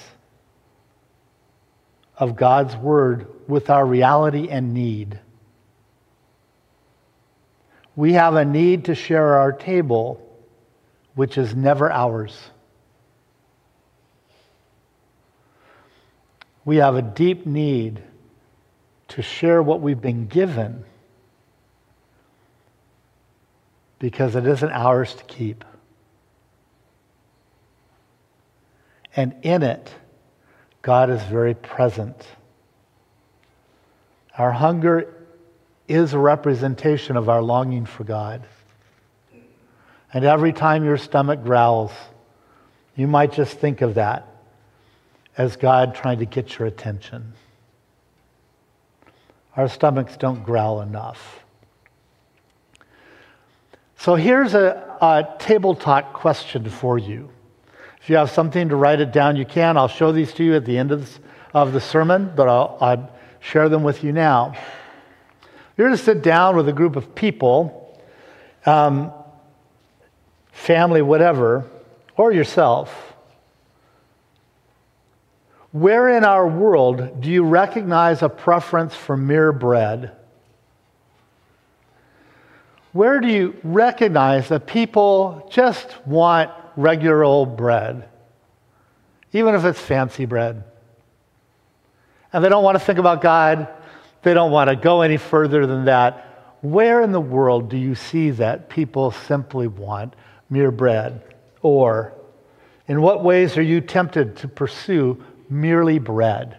of 2.17 2.37
God's 2.37 2.77
Word 2.77 3.29
with 3.47 3.71
our 3.71 3.87
reality 3.87 4.49
and 4.49 4.75
need. 4.75 5.21
We 7.95 8.15
have 8.15 8.35
a 8.35 8.45
need 8.45 8.87
to 8.87 8.95
share 8.95 9.37
our 9.37 9.53
table, 9.53 10.21
which 11.15 11.39
is 11.39 11.55
never 11.55 11.91
ours. 11.91 12.37
We 16.69 16.77
have 16.77 16.97
a 16.97 17.01
deep 17.01 17.47
need 17.47 18.03
to 19.09 19.23
share 19.23 19.63
what 19.63 19.81
we've 19.81 20.03
been 20.03 20.27
given 20.27 20.85
because 23.99 24.37
it 24.37 24.47
isn't 24.47 24.71
ours 24.71 25.15
to 25.15 25.25
keep. 25.25 25.65
And 29.17 29.35
in 29.41 29.63
it, 29.63 29.91
God 30.83 31.09
is 31.09 31.23
very 31.23 31.55
present. 31.55 32.23
Our 34.37 34.53
hunger 34.53 35.15
is 35.89 36.13
a 36.13 36.19
representation 36.19 37.17
of 37.17 37.31
our 37.31 37.41
longing 37.41 37.87
for 37.87 38.05
God. 38.05 38.43
And 40.13 40.23
every 40.23 40.53
time 40.53 40.85
your 40.85 40.99
stomach 40.99 41.43
growls, 41.43 41.93
you 42.95 43.07
might 43.07 43.33
just 43.33 43.57
think 43.57 43.81
of 43.81 43.95
that 43.95 44.28
as 45.39 45.57
God 45.57 45.95
trying 45.95 46.19
to 46.19 46.27
get 46.27 46.59
your 46.59 46.67
attention. 46.67 47.33
Our 49.57 49.69
stomachs 49.69 50.17
don't 50.17 50.43
growl 50.43 50.81
enough. 50.81 51.45
So 53.97 54.17
here's 54.17 54.55
a, 54.55 54.97
a 55.01 55.37
table 55.39 55.75
talk 55.75 56.13
question 56.13 56.69
for 56.69 56.99
you. 56.99 57.31
If 58.03 58.11
you 58.11 58.17
have 58.17 58.31
something 58.31 58.69
to 58.69 58.77
write 58.77 59.01
it 59.01 59.13
down, 59.13 59.37
you 59.37 59.45
can. 59.45 59.77
I'll 59.77 59.89
show 59.89 60.13
these 60.13 60.33
to 60.35 60.45
you 60.45 60.55
at 60.57 60.65
the 60.65 60.77
end 60.77 60.93
of, 60.93 61.01
this, 61.01 61.19
of 61.55 61.73
the 61.73 61.81
sermon, 61.81 62.33
but 62.35 62.49
I'll, 62.49 62.77
I'll 62.81 63.13
share 63.41 63.69
them 63.69 63.83
with 63.83 64.03
you 64.03 64.13
now. 64.13 64.55
You're 65.77 65.91
to 65.91 65.97
sit 65.97 66.23
down 66.23 66.57
with 66.57 66.69
a 66.69 66.73
group 66.73 66.97
of 66.97 67.15
people, 67.15 68.01
um, 68.67 69.13
family, 70.51 71.03
whatever, 71.03 71.65
or 72.17 72.33
yourself 72.33 73.08
where 75.73 76.09
in 76.17 76.25
our 76.25 76.47
world 76.47 77.21
do 77.21 77.31
you 77.31 77.45
recognize 77.45 78.23
a 78.23 78.29
preference 78.29 78.95
for 78.95 79.17
mere 79.17 79.53
bread? 79.53 80.13
Where 82.93 83.21
do 83.21 83.29
you 83.29 83.57
recognize 83.63 84.49
that 84.49 84.67
people 84.67 85.49
just 85.53 85.95
want 86.07 86.51
regular 86.77 87.23
old 87.23 87.57
bread, 87.57 88.09
even 89.33 89.55
if 89.55 89.65
it's 89.65 89.79
fancy 89.79 90.25
bread? 90.25 90.65
And 92.33 92.43
they 92.43 92.49
don't 92.49 92.65
want 92.65 92.77
to 92.77 92.85
think 92.85 92.99
about 92.99 93.21
God, 93.21 93.69
they 94.23 94.35
don't 94.35 94.51
want 94.51 94.71
to 94.71 94.77
go 94.77 95.03
any 95.03 95.17
further 95.17 95.67
than 95.67 95.85
that. 95.85 96.57
Where 96.61 97.03
in 97.03 97.13
the 97.13 97.21
world 97.21 97.69
do 97.69 97.77
you 97.77 97.95
see 97.95 98.31
that 98.31 98.69
people 98.69 99.11
simply 99.11 99.69
want 99.69 100.15
mere 100.51 100.71
bread? 100.71 101.23
Or 101.63 102.15
in 102.89 103.01
what 103.03 103.23
ways 103.23 103.57
are 103.57 103.63
you 103.63 103.81
tempted 103.81 104.37
to 104.39 104.49
pursue 104.49 105.23
merely 105.51 105.99
bread. 105.99 106.59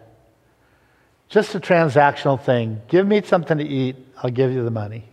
Just 1.30 1.54
a 1.56 1.60
transactional 1.60 2.42
thing. 2.42 2.82
Give 2.88 3.06
me 3.08 3.22
something 3.22 3.58
to 3.58 3.64
eat, 3.64 3.96
I'll 4.22 4.32
give 4.32 4.52
you 4.52 4.64
the 4.64 4.72
money. 4.72 5.06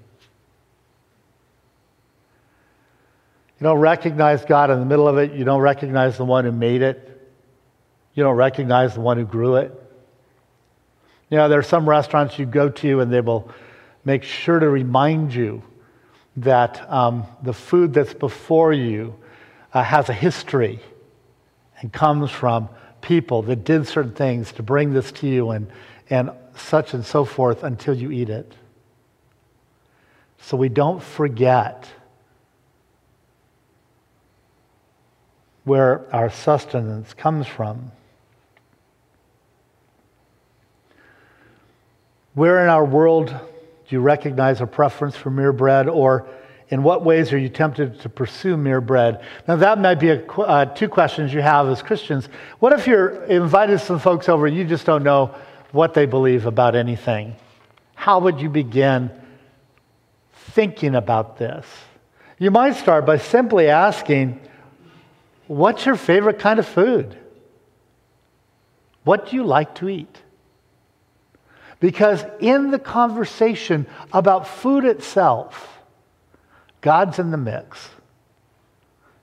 You 3.60 3.64
don't 3.64 3.78
recognize 3.78 4.44
God 4.44 4.70
in 4.70 4.78
the 4.80 4.84
middle 4.84 5.08
of 5.08 5.16
it. 5.18 5.32
You 5.32 5.44
don't 5.44 5.60
recognize 5.60 6.16
the 6.18 6.24
one 6.24 6.44
who 6.44 6.52
made 6.52 6.82
it. 6.82 7.12
You 8.14 8.22
don't 8.22 8.36
recognize 8.36 8.94
the 8.94 9.00
one 9.00 9.16
who 9.16 9.24
grew 9.24 9.56
it. 9.56 9.72
You 11.30 11.38
know, 11.38 11.48
there 11.48 11.58
are 11.58 11.64
some 11.64 11.88
restaurants 11.88 12.38
you 12.38 12.46
go 12.46 12.68
to 12.68 13.00
and 13.00 13.12
they 13.12 13.20
will 13.20 13.50
make 14.04 14.22
sure 14.22 14.58
to 14.58 14.68
remind 14.68 15.34
you 15.34 15.62
that 16.36 16.90
um, 16.90 17.24
the 17.42 17.52
food 17.52 17.94
that's 17.94 18.14
before 18.14 18.72
you 18.72 19.14
uh, 19.72 19.82
has 19.82 20.08
a 20.08 20.12
history 20.12 20.80
and 21.80 21.92
comes 21.92 22.30
from 22.30 22.68
people 23.06 23.42
that 23.42 23.62
did 23.64 23.86
certain 23.86 24.10
things 24.10 24.50
to 24.50 24.64
bring 24.64 24.92
this 24.92 25.12
to 25.12 25.28
you 25.28 25.50
and, 25.50 25.68
and 26.10 26.28
such 26.56 26.92
and 26.92 27.06
so 27.06 27.24
forth 27.24 27.62
until 27.62 27.94
you 27.94 28.10
eat 28.10 28.28
it. 28.28 28.52
So 30.40 30.56
we 30.56 30.68
don't 30.68 31.00
forget 31.00 31.88
where 35.62 36.04
our 36.12 36.30
sustenance 36.30 37.14
comes 37.14 37.46
from. 37.46 37.92
Where 42.34 42.64
in 42.64 42.68
our 42.68 42.84
world 42.84 43.28
do 43.28 43.36
you 43.88 44.00
recognize 44.00 44.60
a 44.60 44.66
preference 44.66 45.14
for 45.14 45.30
mere 45.30 45.52
bread, 45.52 45.88
or 45.88 46.26
in 46.68 46.82
what 46.82 47.04
ways 47.04 47.32
are 47.32 47.38
you 47.38 47.48
tempted 47.48 48.00
to 48.00 48.08
pursue 48.08 48.56
mere 48.56 48.80
bread? 48.80 49.24
Now, 49.46 49.56
that 49.56 49.78
might 49.78 49.96
be 49.96 50.10
a, 50.10 50.26
uh, 50.26 50.64
two 50.66 50.88
questions 50.88 51.32
you 51.32 51.40
have 51.40 51.68
as 51.68 51.82
Christians. 51.82 52.28
What 52.58 52.72
if 52.72 52.86
you're 52.86 53.24
invited 53.24 53.80
some 53.80 53.98
folks 53.98 54.28
over 54.28 54.46
and 54.46 54.56
you 54.56 54.64
just 54.64 54.84
don't 54.84 55.04
know 55.04 55.34
what 55.72 55.94
they 55.94 56.06
believe 56.06 56.46
about 56.46 56.74
anything? 56.74 57.36
How 57.94 58.18
would 58.20 58.40
you 58.40 58.48
begin 58.48 59.10
thinking 60.32 60.94
about 60.94 61.38
this? 61.38 61.66
You 62.38 62.50
might 62.50 62.74
start 62.74 63.06
by 63.06 63.18
simply 63.18 63.68
asking, 63.68 64.40
What's 65.46 65.86
your 65.86 65.96
favorite 65.96 66.40
kind 66.40 66.58
of 66.58 66.66
food? 66.66 67.16
What 69.04 69.30
do 69.30 69.36
you 69.36 69.44
like 69.44 69.76
to 69.76 69.88
eat? 69.88 70.22
Because 71.78 72.24
in 72.40 72.72
the 72.72 72.78
conversation 72.78 73.86
about 74.12 74.48
food 74.48 74.84
itself, 74.84 75.75
God's 76.86 77.18
in 77.18 77.32
the 77.32 77.36
mix. 77.36 77.88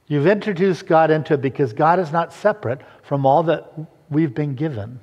You've 0.08 0.28
introduced 0.28 0.86
God 0.86 1.10
into 1.10 1.36
it 1.36 1.42
because 1.42 1.72
God 1.72 1.98
is 1.98 2.12
not 2.12 2.34
separate 2.34 2.82
from 3.04 3.26
all 3.26 3.44
that 3.44 3.72
we've 4.10 4.36
been 4.36 4.54
given. 4.56 5.00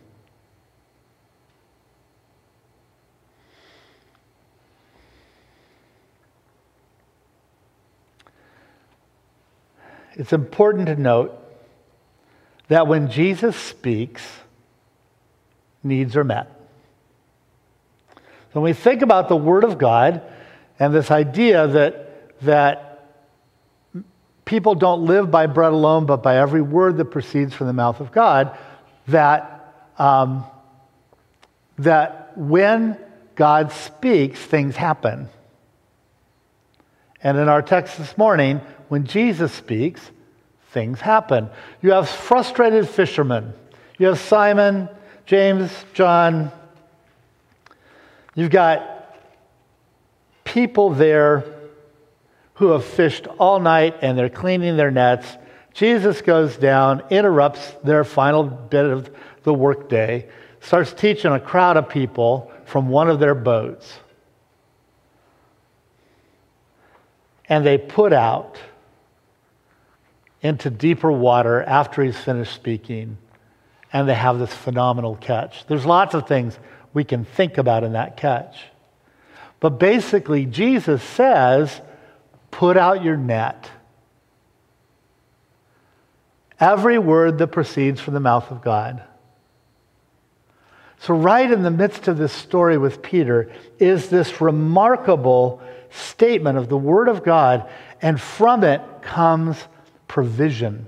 It's 10.12 10.34
important 10.34 10.88
to 10.88 10.96
note 10.96 11.32
that 12.68 12.86
when 12.86 13.10
Jesus 13.10 13.56
speaks, 13.56 14.22
needs 15.82 16.14
are 16.14 16.24
met. 16.24 16.46
So 18.16 18.60
when 18.60 18.64
we 18.64 18.74
think 18.74 19.00
about 19.00 19.30
the 19.30 19.36
Word 19.36 19.64
of 19.64 19.78
God 19.78 20.20
and 20.78 20.92
this 20.92 21.10
idea 21.10 21.66
that, 21.66 22.08
that 22.42 23.08
people 24.44 24.74
don't 24.74 25.04
live 25.04 25.30
by 25.30 25.46
bread 25.46 25.72
alone, 25.72 26.06
but 26.06 26.22
by 26.22 26.38
every 26.38 26.62
word 26.62 26.96
that 26.96 27.06
proceeds 27.06 27.54
from 27.54 27.66
the 27.66 27.72
mouth 27.72 28.00
of 28.00 28.12
God, 28.12 28.56
that, 29.08 29.74
um, 29.98 30.44
that 31.78 32.36
when 32.36 32.98
God 33.34 33.72
speaks, 33.72 34.38
things 34.38 34.76
happen. 34.76 35.28
And 37.22 37.38
in 37.38 37.48
our 37.48 37.62
text 37.62 37.98
this 37.98 38.16
morning, 38.16 38.60
when 38.88 39.04
Jesus 39.04 39.52
speaks, 39.52 40.00
things 40.70 41.00
happen. 41.00 41.50
You 41.82 41.92
have 41.92 42.08
frustrated 42.08 42.88
fishermen. 42.88 43.52
You 43.98 44.06
have 44.06 44.18
Simon, 44.18 44.88
James, 45.26 45.70
John, 45.94 46.50
You've 48.34 48.50
got 48.50 49.16
people 50.44 50.90
there 50.90 51.44
who 52.60 52.72
have 52.72 52.84
fished 52.84 53.26
all 53.38 53.58
night 53.58 53.96
and 54.02 54.18
they're 54.18 54.28
cleaning 54.28 54.76
their 54.76 54.90
nets. 54.90 55.26
Jesus 55.72 56.20
goes 56.20 56.58
down, 56.58 57.02
interrupts 57.08 57.74
their 57.82 58.04
final 58.04 58.44
bit 58.44 58.84
of 58.84 59.10
the 59.44 59.54
workday, 59.54 60.28
starts 60.60 60.92
teaching 60.92 61.32
a 61.32 61.40
crowd 61.40 61.78
of 61.78 61.88
people 61.88 62.52
from 62.66 62.90
one 62.90 63.08
of 63.08 63.18
their 63.18 63.34
boats. 63.34 63.98
And 67.48 67.64
they 67.64 67.78
put 67.78 68.12
out 68.12 68.58
into 70.42 70.68
deeper 70.68 71.10
water 71.10 71.62
after 71.62 72.02
he's 72.02 72.18
finished 72.18 72.52
speaking, 72.52 73.16
and 73.90 74.06
they 74.06 74.14
have 74.14 74.38
this 74.38 74.52
phenomenal 74.52 75.16
catch. 75.16 75.66
There's 75.66 75.86
lots 75.86 76.14
of 76.14 76.28
things 76.28 76.58
we 76.92 77.04
can 77.04 77.24
think 77.24 77.56
about 77.56 77.84
in 77.84 77.94
that 77.94 78.18
catch. 78.18 78.64
But 79.60 79.78
basically, 79.78 80.44
Jesus 80.44 81.02
says, 81.02 81.80
put 82.50 82.76
out 82.76 83.02
your 83.04 83.16
net. 83.16 83.70
Every 86.58 86.98
word 86.98 87.38
that 87.38 87.48
proceeds 87.48 88.00
from 88.00 88.14
the 88.14 88.20
mouth 88.20 88.50
of 88.50 88.62
God. 88.62 89.02
So, 91.00 91.14
right 91.14 91.50
in 91.50 91.62
the 91.62 91.70
midst 91.70 92.08
of 92.08 92.18
this 92.18 92.32
story 92.32 92.76
with 92.76 93.00
Peter 93.00 93.50
is 93.78 94.10
this 94.10 94.42
remarkable 94.42 95.62
statement 95.88 96.58
of 96.58 96.68
the 96.68 96.76
Word 96.76 97.08
of 97.08 97.24
God, 97.24 97.68
and 98.02 98.20
from 98.20 98.64
it 98.64 98.82
comes 99.00 99.56
provision. 100.08 100.86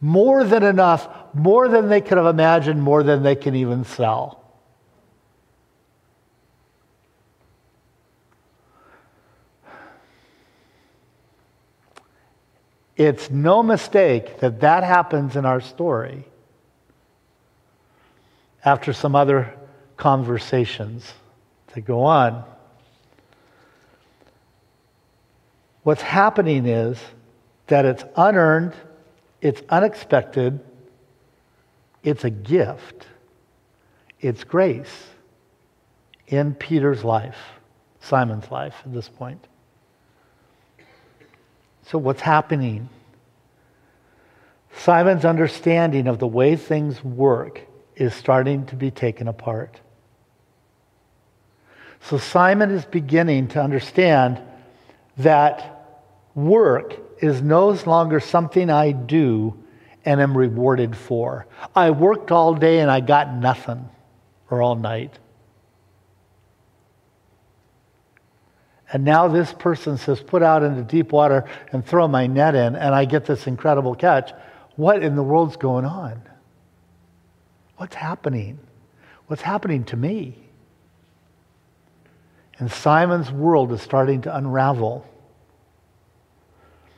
More 0.00 0.44
than 0.44 0.62
enough, 0.62 1.08
more 1.32 1.68
than 1.68 1.88
they 1.88 2.02
could 2.02 2.18
have 2.18 2.26
imagined, 2.26 2.82
more 2.82 3.02
than 3.02 3.22
they 3.22 3.34
can 3.34 3.54
even 3.54 3.84
sell. 3.84 4.45
It's 12.96 13.30
no 13.30 13.62
mistake 13.62 14.40
that 14.40 14.60
that 14.60 14.82
happens 14.82 15.36
in 15.36 15.44
our 15.44 15.60
story 15.60 16.24
after 18.64 18.92
some 18.92 19.14
other 19.14 19.54
conversations 19.96 21.12
that 21.74 21.82
go 21.82 22.02
on. 22.04 22.44
What's 25.82 26.02
happening 26.02 26.66
is 26.66 26.98
that 27.66 27.84
it's 27.84 28.04
unearned 28.16 28.74
it's 29.40 29.62
unexpected. 29.68 30.58
It's 32.02 32.24
a 32.24 32.30
gift. 32.30 33.06
It's 34.20 34.44
grace 34.44 35.04
in 36.26 36.54
Peter's 36.54 37.04
life, 37.04 37.38
Simon's 38.00 38.50
life 38.50 38.74
at 38.84 38.92
this 38.92 39.08
point. 39.08 39.46
So, 41.90 41.98
what's 41.98 42.20
happening? 42.20 42.88
Simon's 44.72 45.24
understanding 45.24 46.08
of 46.08 46.18
the 46.18 46.26
way 46.26 46.56
things 46.56 47.02
work 47.04 47.60
is 47.94 48.12
starting 48.12 48.66
to 48.66 48.76
be 48.76 48.90
taken 48.90 49.28
apart. 49.28 49.80
So, 52.00 52.18
Simon 52.18 52.72
is 52.72 52.84
beginning 52.84 53.48
to 53.48 53.62
understand 53.62 54.40
that 55.18 56.00
work 56.34 56.96
is 57.20 57.40
no 57.40 57.68
longer 57.86 58.18
something 58.18 58.68
I 58.68 58.90
do 58.90 59.56
and 60.04 60.20
am 60.20 60.36
rewarded 60.36 60.96
for. 60.96 61.46
I 61.74 61.90
worked 61.90 62.32
all 62.32 62.54
day 62.54 62.80
and 62.80 62.90
I 62.90 63.00
got 63.00 63.32
nothing, 63.32 63.88
or 64.50 64.60
all 64.60 64.74
night. 64.74 65.18
And 68.96 69.04
now 69.04 69.28
this 69.28 69.52
person 69.52 69.98
says, 69.98 70.22
put 70.22 70.42
out 70.42 70.62
into 70.62 70.80
deep 70.80 71.12
water 71.12 71.44
and 71.70 71.84
throw 71.84 72.08
my 72.08 72.26
net 72.26 72.54
in, 72.54 72.74
and 72.74 72.94
I 72.94 73.04
get 73.04 73.26
this 73.26 73.46
incredible 73.46 73.94
catch. 73.94 74.32
What 74.76 75.02
in 75.02 75.16
the 75.16 75.22
world's 75.22 75.58
going 75.58 75.84
on? 75.84 76.22
What's 77.76 77.94
happening? 77.94 78.58
What's 79.26 79.42
happening 79.42 79.84
to 79.84 79.98
me? 79.98 80.38
And 82.58 82.72
Simon's 82.72 83.30
world 83.30 83.70
is 83.70 83.82
starting 83.82 84.22
to 84.22 84.34
unravel. 84.34 85.06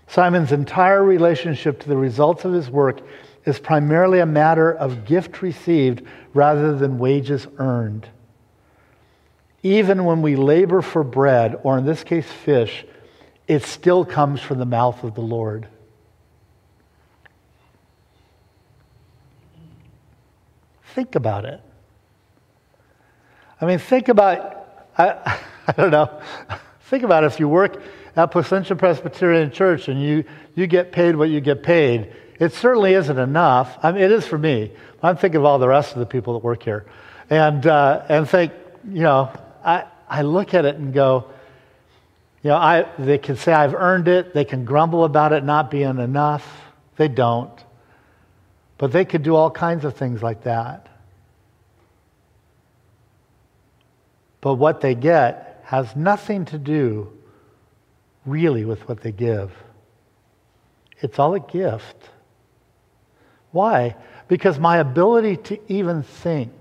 Simon's 0.07 0.53
entire 0.53 1.03
relationship 1.03 1.81
to 1.81 1.89
the 1.89 1.97
results 1.97 2.45
of 2.45 2.53
his 2.53 2.71
work 2.71 3.01
is 3.45 3.59
primarily 3.59 4.21
a 4.21 4.27
matter 4.27 4.73
of 4.73 5.05
gift 5.05 5.43
received 5.43 6.03
rather 6.33 6.77
than 6.77 7.01
wages 7.01 7.49
earned. 7.57 8.09
Even 9.63 10.05
when 10.05 10.23
we 10.23 10.37
labor 10.37 10.83
for 10.83 11.03
bread, 11.03 11.59
or 11.63 11.79
in 11.79 11.85
this 11.85 12.05
case, 12.05 12.31
fish, 12.31 12.85
it 13.47 13.65
still 13.65 14.05
comes 14.05 14.41
from 14.41 14.59
the 14.59 14.67
mouth 14.67 15.03
of 15.03 15.15
the 15.15 15.21
Lord. 15.21 15.67
Think 20.95 21.15
about 21.15 21.45
it. 21.45 21.61
I 23.61 23.67
mean, 23.67 23.79
think 23.79 24.09
about, 24.09 24.87
I, 24.97 25.39
I 25.67 25.73
don't 25.73 25.91
know, 25.91 26.21
think 26.83 27.03
about 27.03 27.25
if 27.25 27.41
you 27.41 27.49
work 27.49 27.83
at 28.17 28.31
Placentia 28.31 28.77
Presbyterian 28.77 29.51
Church 29.51 29.89
and 29.89 30.01
you, 30.01 30.25
you 30.55 30.67
get 30.67 30.93
paid 30.93 31.17
what 31.17 31.31
you 31.31 31.41
get 31.41 31.63
paid, 31.63 32.13
it 32.39 32.53
certainly 32.53 32.95
isn't 32.95 33.19
enough. 33.19 33.79
I 33.83 33.93
mean, 33.93 34.03
it 34.03 34.13
is 34.13 34.27
for 34.27 34.39
me. 34.39 34.73
I'm 35.03 35.17
thinking 35.17 35.39
of 35.39 35.45
all 35.45 35.59
the 35.59 35.69
rest 35.69 35.93
of 35.93 35.99
the 35.99 36.07
people 36.07 36.35
that 36.35 36.45
work 36.45 36.63
here. 36.63 36.87
And, 37.31 37.67
uh, 37.67 38.05
and 38.09 38.29
think, 38.29 38.53
you 38.89 39.03
know, 39.03 39.33
I, 39.69 39.85
I 40.09 40.23
look 40.23 40.55
at 40.55 40.65
it 40.65 40.77
and 40.77 40.95
go, 40.95 41.27
you 42.43 42.51
know, 42.51 42.57
I, 42.57 42.87
they 42.99 43.19
can 43.19 43.37
say 43.37 43.53
I've 43.53 43.75
earned 43.75 44.09
it. 44.09 44.33
They 44.33 44.45
can 44.45 44.65
grumble 44.65 45.05
about 45.05 45.33
it 45.33 45.45
not 45.45 45.71
being 45.71 45.99
enough. 45.99 46.47
They 46.97 47.09
don't. 47.09 47.53
But 48.79 48.93
they 48.93 49.05
could 49.05 49.23
do 49.23 49.35
all 49.35 49.51
kinds 49.51 49.85
of 49.85 49.95
things 49.95 50.23
like 50.23 50.45
that. 50.45 50.89
But 54.41 54.55
what 54.55 54.81
they 54.81 54.95
get 54.95 55.61
has 55.65 55.95
nothing 55.95 56.47
to 56.47 56.59
do 56.59 57.13
really 58.25 58.65
with 58.65 58.89
what 58.89 59.03
they 59.03 59.13
give. 59.13 59.53
It's 61.01 61.19
all 61.19 61.35
a 61.35 61.41
gift. 61.41 62.09
Why? 63.51 63.97
Because 64.29 64.59
my 64.59 64.79
ability 64.79 65.37
to 65.37 65.73
even 65.73 66.03
think 66.03 66.58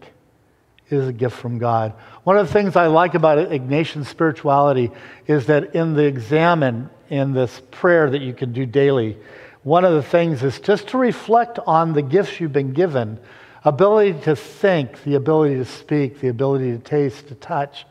is 0.90 1.08
a 1.08 1.14
gift 1.14 1.38
from 1.38 1.58
God. 1.58 1.94
One 2.24 2.38
of 2.38 2.48
the 2.48 2.54
things 2.54 2.76
I 2.76 2.88
like 2.88 3.14
about 3.14 3.38
Ignatian 3.50 4.06
spirituality 4.06 4.92
is 5.28 5.48
that 5.48 5.76
in 5.76 5.94
the 5.94 6.06
examen, 6.06 6.90
in 7.10 7.34
this 7.34 7.62
prayer 7.72 8.10
that 8.10 8.22
you 8.22 8.34
can 8.34 8.54
do 8.54 8.66
daily, 8.66 9.18
one 9.64 9.84
of 9.84 9.94
the 9.94 10.04
things 10.04 10.44
is 10.44 10.60
just 10.60 10.90
to 10.90 10.98
reflect 10.98 11.60
on 11.60 11.94
the 11.94 12.02
gifts 12.02 12.40
you've 12.40 12.54
been 12.54 12.74
given 12.74 13.20
ability 13.66 14.18
to 14.22 14.36
think, 14.36 15.04
the 15.04 15.16
ability 15.16 15.56
to 15.56 15.66
speak, 15.66 16.22
the 16.22 16.30
ability 16.30 16.72
to 16.72 16.78
taste, 16.78 17.28
to 17.28 17.36
touch, 17.36 17.86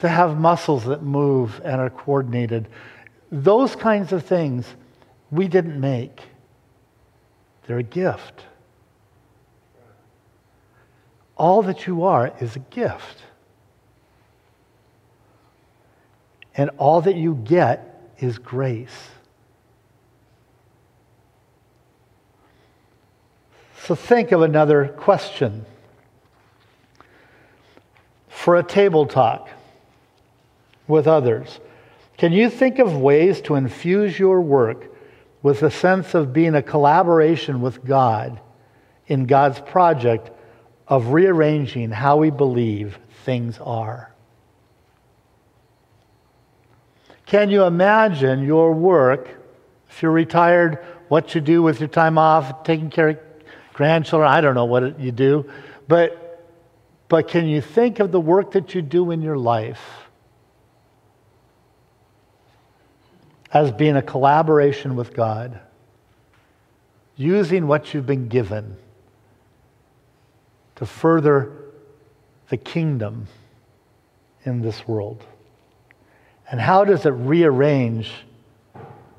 to 0.00 0.08
have 0.08 0.36
muscles 0.36 0.84
that 0.86 1.02
move 1.02 1.60
and 1.64 1.80
are 1.80 1.90
coordinated. 1.90 2.66
Those 3.30 3.76
kinds 3.76 4.12
of 4.12 4.24
things 4.24 4.66
we 5.30 5.46
didn't 5.46 5.78
make, 5.78 6.20
they're 7.66 7.78
a 7.78 7.82
gift. 7.84 8.42
All 11.40 11.62
that 11.62 11.86
you 11.86 12.04
are 12.04 12.34
is 12.38 12.54
a 12.54 12.58
gift. 12.58 13.22
And 16.54 16.68
all 16.76 17.00
that 17.00 17.16
you 17.16 17.34
get 17.34 18.12
is 18.18 18.36
grace. 18.36 19.08
So 23.80 23.94
think 23.94 24.32
of 24.32 24.42
another 24.42 24.88
question 24.98 25.64
for 28.28 28.56
a 28.56 28.62
table 28.62 29.06
talk 29.06 29.48
with 30.86 31.06
others. 31.06 31.58
Can 32.18 32.32
you 32.32 32.50
think 32.50 32.78
of 32.78 32.98
ways 32.98 33.40
to 33.42 33.54
infuse 33.54 34.18
your 34.18 34.42
work 34.42 34.94
with 35.42 35.62
a 35.62 35.70
sense 35.70 36.12
of 36.12 36.34
being 36.34 36.54
a 36.54 36.62
collaboration 36.62 37.62
with 37.62 37.82
God 37.82 38.38
in 39.06 39.24
God's 39.24 39.58
project 39.60 40.32
of 40.90 41.12
rearranging 41.12 41.90
how 41.90 42.16
we 42.16 42.30
believe 42.30 42.98
things 43.24 43.58
are? 43.60 44.12
Can 47.24 47.48
you 47.48 47.62
imagine 47.62 48.42
your 48.42 48.72
work, 48.72 49.30
if 49.88 50.02
you're 50.02 50.10
retired, 50.10 50.84
what 51.06 51.32
you 51.34 51.40
do 51.40 51.62
with 51.62 51.78
your 51.78 51.88
time 51.88 52.18
off, 52.18 52.64
taking 52.64 52.90
care 52.90 53.10
of 53.10 53.18
grandchildren, 53.72 54.28
I 54.28 54.40
don't 54.40 54.56
know 54.56 54.64
what 54.64 54.98
you 54.98 55.12
do, 55.12 55.48
but, 55.86 56.50
but 57.08 57.28
can 57.28 57.46
you 57.46 57.60
think 57.60 58.00
of 58.00 58.10
the 58.10 58.20
work 58.20 58.50
that 58.52 58.74
you 58.74 58.82
do 58.82 59.12
in 59.12 59.22
your 59.22 59.38
life 59.38 59.80
as 63.52 63.70
being 63.70 63.94
a 63.94 64.02
collaboration 64.02 64.96
with 64.96 65.14
God, 65.14 65.60
using 67.16 67.68
what 67.68 67.94
you've 67.94 68.06
been 68.06 68.26
given 68.26 68.76
to 70.80 70.86
further 70.86 71.52
the 72.48 72.56
kingdom 72.56 73.26
in 74.44 74.62
this 74.62 74.88
world? 74.88 75.22
And 76.50 76.58
how 76.58 76.84
does 76.84 77.04
it 77.04 77.10
rearrange 77.10 78.10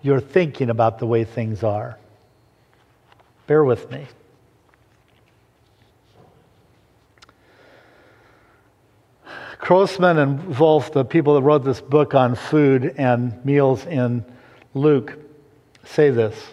your 0.02 0.20
thinking 0.20 0.72
about 0.72 0.98
the 0.98 1.06
way 1.06 1.24
things 1.24 1.64
are? 1.64 2.00
Bear 3.46 3.64
with 3.64 3.92
me. 3.92 4.08
Grossman 9.60 10.18
and 10.18 10.58
Wolf, 10.58 10.92
the 10.92 11.06
people 11.06 11.36
that 11.36 11.44
wrote 11.44 11.64
this 11.64 11.80
book 11.80 12.16
on 12.16 12.34
food 12.34 12.96
and 12.98 13.46
meals 13.46 13.86
in 13.86 14.26
Luke, 14.74 15.16
say 15.84 16.10
this 16.10 16.44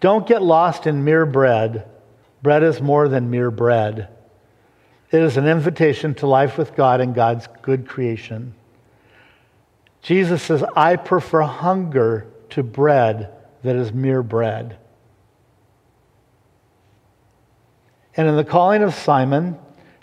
Don't 0.00 0.26
get 0.26 0.42
lost 0.42 0.88
in 0.88 1.04
mere 1.04 1.24
bread. 1.24 1.88
Bread 2.46 2.62
is 2.62 2.80
more 2.80 3.08
than 3.08 3.28
mere 3.28 3.50
bread, 3.50 4.08
it 5.10 5.20
is 5.20 5.36
an 5.36 5.48
invitation 5.48 6.14
to 6.14 6.28
life 6.28 6.56
with 6.56 6.76
God 6.76 7.00
and 7.00 7.12
God's 7.12 7.48
good 7.60 7.88
creation. 7.88 8.54
Jesus 10.00 10.44
says, 10.44 10.62
I 10.76 10.94
prefer 10.94 11.42
hunger 11.42 12.28
to 12.50 12.62
bread 12.62 13.34
that 13.64 13.74
is 13.74 13.92
mere 13.92 14.22
bread. 14.22 14.78
And 18.16 18.28
in 18.28 18.36
the 18.36 18.44
calling 18.44 18.84
of 18.84 18.94
Simon, 18.94 19.58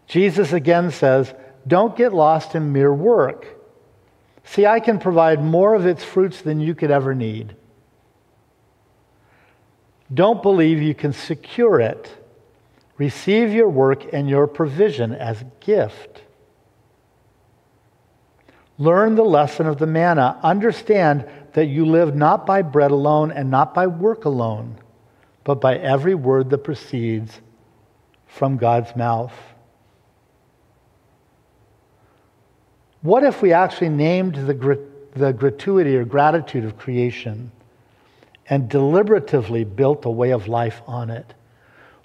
Jesus 0.06 0.52
again 0.52 0.92
says, 0.92 1.34
Don't 1.66 1.96
get 1.96 2.12
lost 2.12 2.56
in 2.56 2.74
mere 2.74 2.94
work. 2.94 3.58
See, 4.44 4.66
I 4.66 4.82
can 4.82 5.00
provide 5.00 5.42
more 5.42 5.76
of 5.76 5.86
its 5.86 6.04
fruits 6.04 6.42
than 6.42 6.60
you 6.60 6.76
could 6.76 6.92
ever 6.92 7.16
need. 7.16 7.56
Don't 10.14 10.44
believe 10.44 10.82
you 10.82 10.94
can 10.94 11.14
secure 11.14 11.80
it. 11.80 12.20
Receive 12.98 13.52
your 13.52 13.70
work 13.70 14.14
and 14.14 14.30
your 14.30 14.48
provision 14.48 15.14
as 15.14 15.44
gift. 15.60 16.22
Learn 18.78 19.16
the 19.16 19.24
lesson 19.24 19.68
of 19.68 19.78
the 19.78 19.88
manna. 19.88 20.40
Understand 20.44 21.28
that 21.54 21.66
you 21.66 21.86
live 21.86 22.16
not 22.16 22.46
by 22.46 22.62
bread 22.62 22.92
alone 22.92 23.32
and 23.32 23.50
not 23.50 23.74
by 23.74 23.88
work 23.88 24.26
alone, 24.26 24.78
but 25.44 25.62
by 25.62 25.78
every 25.78 26.16
word 26.16 26.50
that 26.50 26.60
proceeds 26.60 27.42
from 28.28 28.58
God's 28.58 28.96
mouth. 28.96 29.34
What 33.02 33.24
if 33.24 33.42
we 33.42 33.54
actually 33.54 33.90
named 33.90 34.36
the, 34.36 34.80
the 35.14 35.34
gratuity 35.34 35.96
or 35.96 36.06
gratitude 36.06 36.64
of 36.64 36.78
creation 36.78 37.52
and 38.50 38.70
deliberatively 38.70 39.66
built 39.76 40.06
a 40.06 40.10
way 40.10 40.32
of 40.32 40.48
life 40.48 40.82
on 40.88 41.10
it? 41.10 41.34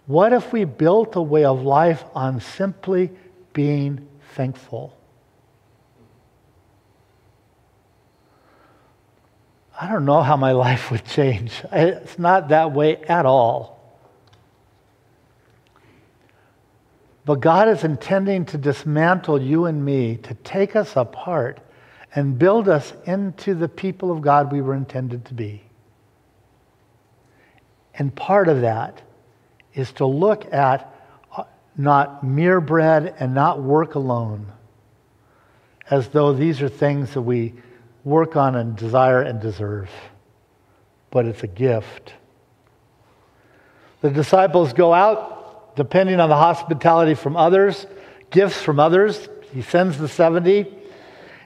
What 0.09 0.33
if 0.33 0.55
we 0.55 0.65
built 0.65 1.17
a 1.17 1.23
way 1.23 1.45
of 1.45 1.63
life 1.65 2.03
on 2.15 2.41
simply 2.41 3.11
being 3.53 4.09
thankful? 4.35 4.97
I 9.79 9.87
don't 9.93 10.07
know 10.07 10.23
how 10.23 10.39
my 10.39 10.53
life 10.67 10.91
would 10.91 11.05
change. 11.05 11.63
It's 11.71 12.19
not 12.19 12.49
that 12.49 12.73
way 12.73 12.97
at 13.05 13.27
all. 13.27 13.79
But 17.27 17.41
God 17.41 17.69
is 17.69 17.85
intending 17.85 18.47
to 18.47 18.57
dismantle 18.57 19.43
you 19.43 19.67
and 19.67 19.85
me, 19.85 20.17
to 20.17 20.33
take 20.33 20.75
us 20.75 20.97
apart 20.97 21.61
and 22.15 22.39
build 22.39 22.67
us 22.67 22.95
into 23.05 23.55
the 23.55 23.69
people 23.69 24.11
of 24.11 24.23
God 24.23 24.51
we 24.53 24.63
were 24.63 24.75
intended 24.75 25.27
to 25.27 25.35
be. 25.35 25.65
And 27.93 28.17
part 28.17 28.49
of 28.49 28.63
that 28.63 29.03
is 29.75 29.93
to 29.93 30.07
look 30.07 30.53
at 30.53 30.95
uh, 31.37 31.45
not 31.77 32.25
mere 32.25 32.61
bread 32.61 33.15
and 33.19 33.35
not 33.35 33.63
work 33.63 33.95
alone, 33.95 34.53
as 35.91 36.09
though 36.09 36.33
these 36.33 36.61
are 36.63 36.69
things 36.69 37.15
that 37.15 37.23
we 37.23 37.55
work 38.05 38.37
on 38.37 38.57
and 38.57 38.77
desire 38.77 39.23
and 39.23 39.41
deserve, 39.41 39.91
but 41.11 41.27
it's 41.27 41.43
a 41.43 41.49
gift. 41.49 42.15
The 44.01 44.11
disciples 44.11 44.73
go 44.73 44.93
out 44.95 45.77
depending 45.77 46.19
on 46.19 46.29
the 46.29 46.37
hospitality 46.37 47.15
from 47.15 47.37
others, 47.37 47.87
gifts 48.31 48.61
from 48.61 48.81
others. 48.81 49.29
He 49.55 49.63
sends 49.63 49.97
the 49.97 50.09
70, 50.09 50.67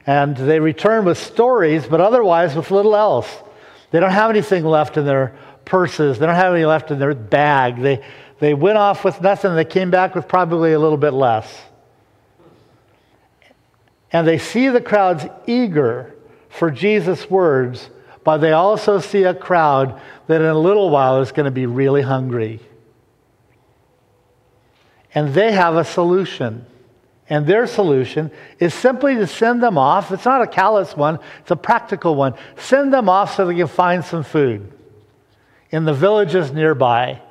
and 0.06 0.36
they 0.36 0.58
return 0.58 1.04
with 1.04 1.18
stories, 1.18 1.86
but 1.86 2.00
otherwise 2.00 2.56
with 2.56 2.70
little 2.70 2.96
else. 2.96 3.28
They 3.92 4.00
don't 4.00 4.10
have 4.10 4.30
anything 4.30 4.64
left 4.64 4.96
in 4.96 5.04
their 5.04 5.36
purses, 5.64 6.18
they 6.18 6.26
don't 6.26 6.34
have 6.34 6.54
any 6.54 6.64
left 6.64 6.90
in 6.90 6.98
their 6.98 7.14
bag. 7.14 7.80
They, 7.80 8.04
they 8.40 8.54
went 8.54 8.78
off 8.78 9.04
with 9.04 9.20
nothing, 9.20 9.54
they 9.54 9.64
came 9.64 9.90
back 9.90 10.16
with 10.16 10.26
probably 10.26 10.72
a 10.72 10.78
little 10.78 10.98
bit 10.98 11.12
less. 11.12 11.62
And 14.10 14.26
they 14.26 14.38
see 14.38 14.68
the 14.68 14.80
crowds 14.80 15.24
eager 15.46 16.14
for 16.48 16.70
Jesus' 16.70 17.30
words, 17.30 17.88
but 18.24 18.38
they 18.38 18.52
also 18.52 18.98
see 18.98 19.22
a 19.24 19.34
crowd 19.34 20.00
that 20.26 20.40
in 20.40 20.46
a 20.46 20.58
little 20.58 20.90
while 20.90 21.20
is 21.20 21.30
going 21.32 21.44
to 21.44 21.50
be 21.52 21.66
really 21.66 22.02
hungry. 22.02 22.60
And 25.14 25.34
they 25.34 25.52
have 25.52 25.76
a 25.76 25.84
solution. 25.84 26.66
And 27.32 27.46
their 27.46 27.66
solution 27.66 28.30
is 28.58 28.74
simply 28.74 29.14
to 29.14 29.26
send 29.26 29.62
them 29.62 29.78
off. 29.78 30.12
It's 30.12 30.26
not 30.26 30.42
a 30.42 30.46
callous 30.46 30.94
one, 30.94 31.18
it's 31.38 31.50
a 31.50 31.56
practical 31.56 32.14
one. 32.14 32.34
Send 32.58 32.92
them 32.92 33.08
off 33.08 33.34
so 33.34 33.46
they 33.46 33.54
can 33.54 33.68
find 33.68 34.04
some 34.04 34.22
food 34.22 34.70
in 35.70 35.86
the 35.86 35.94
villages 35.94 36.52
nearby. 36.52 37.22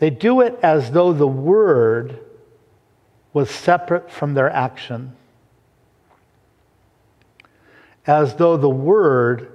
They 0.00 0.10
do 0.10 0.42
it 0.42 0.58
as 0.62 0.90
though 0.90 1.14
the 1.14 1.26
word 1.26 2.18
was 3.32 3.50
separate 3.50 4.10
from 4.10 4.34
their 4.34 4.50
action, 4.50 5.16
as 8.06 8.34
though 8.34 8.58
the 8.58 8.68
word 8.68 9.54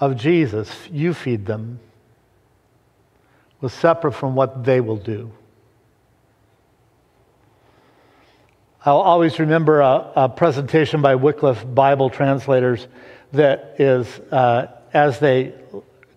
of 0.00 0.16
Jesus, 0.16 0.70
you 0.90 1.14
feed 1.14 1.46
them, 1.46 1.80
was 3.60 3.72
separate 3.72 4.12
from 4.12 4.34
what 4.34 4.64
they 4.64 4.80
will 4.80 4.96
do. 4.96 5.30
I'll 8.84 8.98
always 8.98 9.38
remember 9.38 9.80
a, 9.80 10.12
a 10.14 10.28
presentation 10.28 11.00
by 11.00 11.14
Wycliffe 11.14 11.64
Bible 11.74 12.10
translators 12.10 12.86
that 13.32 13.76
is, 13.78 14.06
uh, 14.30 14.66
as 14.92 15.18
they 15.20 15.54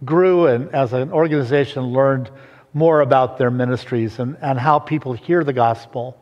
grew 0.03 0.47
and 0.47 0.73
as 0.75 0.91
an 0.91 1.11
organization 1.11 1.83
learned 1.93 2.29
more 2.73 2.99
about 3.01 3.37
their 3.37 3.49
ministries 3.49 4.19
and, 4.19 4.37
and 4.41 4.59
how 4.59 4.79
people 4.79 5.13
hear 5.13 5.43
the 5.43 5.53
gospel, 5.53 6.17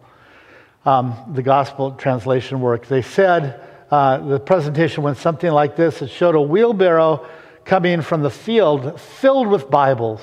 um, 0.85 1.15
the 1.33 1.41
gospel 1.41 1.91
translation 1.93 2.61
work. 2.61 2.85
They 2.85 3.01
said 3.01 3.59
uh, 3.89 4.19
the 4.19 4.39
presentation 4.39 5.03
went 5.03 5.17
something 5.17 5.51
like 5.51 5.75
this 5.75 6.01
it 6.01 6.09
showed 6.09 6.35
a 6.35 6.41
wheelbarrow 6.41 7.27
coming 7.65 8.01
from 8.01 8.21
the 8.21 8.29
field 8.29 9.01
filled 9.01 9.47
with 9.47 9.69
Bibles. 9.69 10.21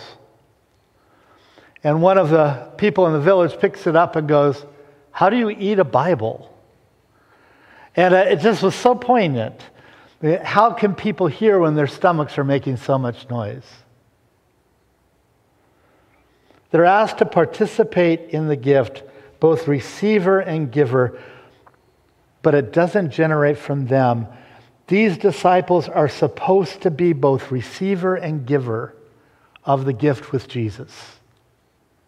And 1.85 2.00
one 2.00 2.16
of 2.16 2.31
the 2.31 2.70
people 2.78 3.07
in 3.09 3.12
the 3.12 3.20
village 3.20 3.59
picks 3.59 3.87
it 3.87 3.96
up 3.96 4.14
and 4.14 4.28
goes, 4.28 4.64
How 5.11 5.28
do 5.28 5.37
you 5.37 5.50
eat 5.50 5.81
a 5.81 5.85
Bible? 5.85 6.48
And 7.96 8.14
uh, 8.14 8.18
it 8.28 8.37
just 8.40 8.62
was 8.62 8.74
so 8.74 8.94
poignant. 8.94 9.61
How 10.42 10.72
can 10.72 10.94
people 10.94 11.26
hear 11.26 11.59
when 11.59 11.74
their 11.74 11.88
stomachs 11.88 12.38
are 12.38 12.44
making 12.44 12.76
so 12.76 12.96
much 12.96 13.28
noise? 13.28 13.66
They're 16.70 16.85
asked 16.85 17.18
to 17.18 17.26
participate 17.26 18.31
in 18.31 18.46
the 18.46 18.57
gift, 18.57 19.02
both 19.40 19.66
receiver 19.66 20.38
and 20.38 20.70
giver, 20.70 21.20
but 22.40 22.55
it 22.55 22.72
doesn't 22.72 23.11
generate 23.11 23.59
from 23.59 23.88
them 23.88 24.28
these 24.86 25.16
disciples 25.16 25.88
are 25.88 26.08
supposed 26.08 26.82
to 26.82 26.90
be 26.90 27.12
both 27.12 27.50
receiver 27.50 28.14
and 28.14 28.46
giver 28.46 28.94
of 29.64 29.84
the 29.84 29.92
gift 29.92 30.32
with 30.32 30.48
Jesus, 30.48 30.90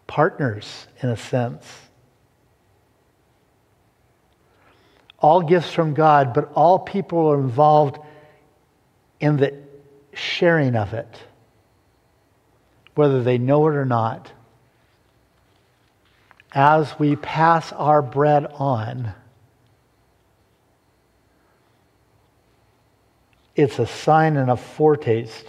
partners 0.06 0.86
in 1.02 1.08
a 1.08 1.16
sense. 1.16 1.64
All 5.20 5.40
gifts 5.40 5.72
from 5.72 5.94
God, 5.94 6.34
but 6.34 6.52
all 6.54 6.78
people 6.78 7.28
are 7.28 7.40
involved 7.40 7.98
in 9.20 9.36
the 9.36 9.54
sharing 10.12 10.76
of 10.76 10.92
it, 10.92 11.08
whether 12.94 13.22
they 13.22 13.38
know 13.38 13.66
it 13.68 13.74
or 13.74 13.86
not. 13.86 14.30
As 16.52 16.98
we 16.98 17.16
pass 17.16 17.72
our 17.72 18.02
bread 18.02 18.46
on, 18.46 19.14
It's 23.56 23.78
a 23.78 23.86
sign 23.86 24.36
and 24.36 24.50
a 24.50 24.56
foretaste 24.56 25.46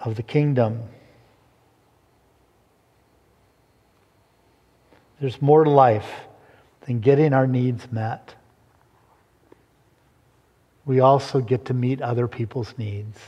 of 0.00 0.16
the 0.16 0.22
kingdom. 0.22 0.82
There's 5.20 5.40
more 5.40 5.64
to 5.64 5.70
life 5.70 6.10
than 6.86 7.00
getting 7.00 7.32
our 7.32 7.46
needs 7.46 7.92
met. 7.92 8.34
We 10.86 11.00
also 11.00 11.40
get 11.40 11.66
to 11.66 11.74
meet 11.74 12.00
other 12.00 12.26
people's 12.26 12.74
needs. 12.78 13.18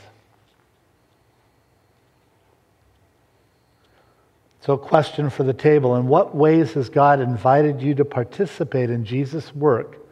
So, 4.61 4.73
a 4.73 4.77
question 4.77 5.29
for 5.29 5.43
the 5.43 5.53
table 5.53 5.95
In 5.97 6.07
what 6.07 6.35
ways 6.35 6.73
has 6.73 6.89
God 6.89 7.19
invited 7.19 7.81
you 7.81 7.95
to 7.95 8.05
participate 8.05 8.89
in 8.89 9.05
Jesus' 9.05 9.53
work 9.53 10.02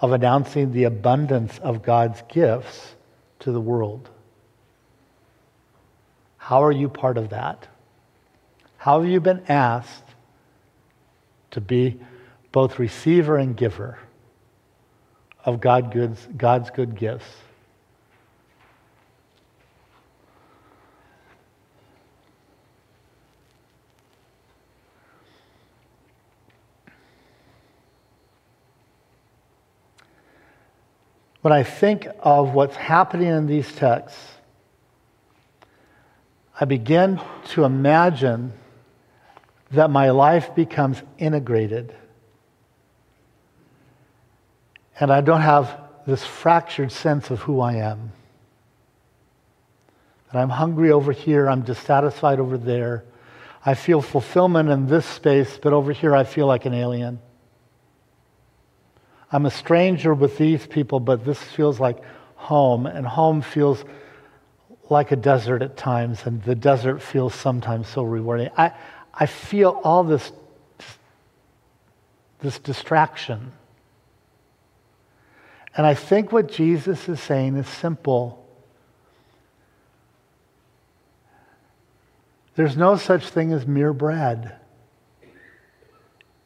of 0.00 0.12
announcing 0.12 0.72
the 0.72 0.84
abundance 0.84 1.58
of 1.58 1.82
God's 1.82 2.22
gifts 2.28 2.94
to 3.40 3.52
the 3.52 3.60
world. 3.60 4.08
How 6.36 6.62
are 6.62 6.72
you 6.72 6.88
part 6.88 7.16
of 7.16 7.30
that? 7.30 7.68
How 8.76 9.00
have 9.00 9.08
you 9.08 9.20
been 9.20 9.44
asked 9.48 10.04
to 11.52 11.60
be 11.60 11.98
both 12.52 12.78
receiver 12.78 13.38
and 13.38 13.56
giver 13.56 13.98
of 15.44 15.60
God's 15.60 16.70
good 16.70 16.96
gifts? 16.96 17.24
When 31.44 31.52
I 31.52 31.62
think 31.62 32.08
of 32.20 32.54
what's 32.54 32.74
happening 32.74 33.28
in 33.28 33.46
these 33.46 33.70
texts, 33.74 34.18
I 36.58 36.64
begin 36.64 37.20
to 37.48 37.64
imagine 37.64 38.54
that 39.70 39.90
my 39.90 40.08
life 40.08 40.54
becomes 40.54 41.02
integrated. 41.18 41.94
And 44.98 45.12
I 45.12 45.20
don't 45.20 45.42
have 45.42 45.82
this 46.06 46.24
fractured 46.24 46.90
sense 46.90 47.28
of 47.28 47.40
who 47.40 47.60
I 47.60 47.74
am. 47.74 48.12
That 50.32 50.38
I'm 50.38 50.48
hungry 50.48 50.92
over 50.92 51.12
here, 51.12 51.50
I'm 51.50 51.60
dissatisfied 51.60 52.40
over 52.40 52.56
there. 52.56 53.04
I 53.66 53.74
feel 53.74 54.00
fulfillment 54.00 54.70
in 54.70 54.86
this 54.86 55.04
space, 55.04 55.58
but 55.62 55.74
over 55.74 55.92
here 55.92 56.16
I 56.16 56.24
feel 56.24 56.46
like 56.46 56.64
an 56.64 56.72
alien. 56.72 57.18
I'm 59.34 59.46
a 59.46 59.50
stranger 59.50 60.14
with 60.14 60.38
these 60.38 60.64
people, 60.64 61.00
but 61.00 61.24
this 61.24 61.42
feels 61.42 61.80
like 61.80 61.98
home, 62.36 62.86
and 62.86 63.04
home 63.04 63.42
feels 63.42 63.84
like 64.88 65.10
a 65.10 65.16
desert 65.16 65.60
at 65.60 65.76
times, 65.76 66.24
and 66.24 66.40
the 66.44 66.54
desert 66.54 67.02
feels 67.02 67.34
sometimes 67.34 67.88
so 67.88 68.04
rewarding. 68.04 68.50
I, 68.56 68.70
I 69.12 69.26
feel 69.26 69.80
all 69.82 70.04
this, 70.04 70.30
this 72.38 72.60
distraction. 72.60 73.50
And 75.76 75.84
I 75.84 75.94
think 75.94 76.30
what 76.30 76.48
Jesus 76.48 77.08
is 77.08 77.18
saying 77.18 77.56
is 77.56 77.66
simple. 77.66 78.48
There's 82.54 82.76
no 82.76 82.94
such 82.94 83.28
thing 83.30 83.50
as 83.50 83.66
mere 83.66 83.92
bread. 83.92 84.54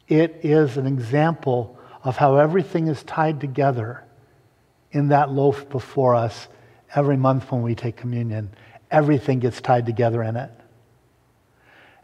It 0.07 0.39
is 0.41 0.75
an 0.77 0.87
example 0.87 1.75
of 2.03 2.17
how 2.17 2.37
everything 2.37 2.87
is 2.87 3.03
tied 3.03 3.39
together 3.41 4.03
in 4.91 5.09
that 5.09 5.31
loaf 5.31 5.69
before 5.69 6.15
us 6.15 6.47
every 6.95 7.17
month 7.17 7.51
when 7.51 7.61
we 7.61 7.75
take 7.75 7.95
communion. 7.95 8.49
Everything 8.89 9.39
gets 9.39 9.61
tied 9.61 9.85
together 9.85 10.23
in 10.23 10.35
it. 10.35 10.51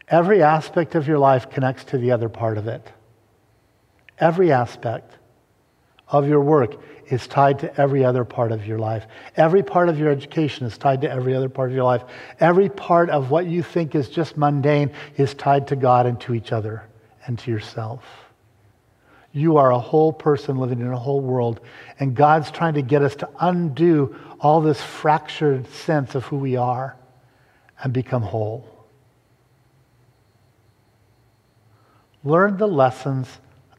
Every 0.08 0.42
aspect 0.42 0.94
of 0.94 1.08
your 1.08 1.18
life 1.18 1.50
connects 1.50 1.84
to 1.84 1.98
the 1.98 2.12
other 2.12 2.28
part 2.28 2.58
of 2.58 2.68
it. 2.68 2.86
Every 4.18 4.52
aspect 4.52 5.12
of 6.08 6.28
your 6.28 6.40
work 6.40 6.76
is 7.08 7.26
tied 7.26 7.58
to 7.60 7.80
every 7.80 8.04
other 8.04 8.24
part 8.24 8.52
of 8.52 8.66
your 8.66 8.78
life. 8.78 9.06
Every 9.36 9.62
part 9.62 9.88
of 9.88 9.98
your 9.98 10.10
education 10.10 10.66
is 10.66 10.78
tied 10.78 11.00
to 11.00 11.10
every 11.10 11.34
other 11.34 11.48
part 11.48 11.70
of 11.70 11.74
your 11.74 11.84
life. 11.84 12.04
Every 12.38 12.68
part 12.68 13.10
of 13.10 13.30
what 13.30 13.46
you 13.46 13.62
think 13.62 13.94
is 13.94 14.08
just 14.08 14.36
mundane 14.36 14.92
is 15.16 15.34
tied 15.34 15.68
to 15.68 15.76
God 15.76 16.06
and 16.06 16.20
to 16.20 16.34
each 16.34 16.52
other 16.52 16.84
and 17.26 17.38
to 17.40 17.50
yourself. 17.50 18.04
You 19.36 19.58
are 19.58 19.70
a 19.70 19.78
whole 19.78 20.14
person 20.14 20.56
living 20.56 20.80
in 20.80 20.86
a 20.86 20.98
whole 20.98 21.20
world. 21.20 21.60
And 22.00 22.14
God's 22.14 22.50
trying 22.50 22.72
to 22.72 22.82
get 22.82 23.02
us 23.02 23.14
to 23.16 23.28
undo 23.38 24.16
all 24.40 24.62
this 24.62 24.80
fractured 24.80 25.68
sense 25.68 26.14
of 26.14 26.24
who 26.24 26.38
we 26.38 26.56
are 26.56 26.96
and 27.82 27.92
become 27.92 28.22
whole. 28.22 28.66
Learn 32.24 32.56
the 32.56 32.66
lessons, 32.66 33.28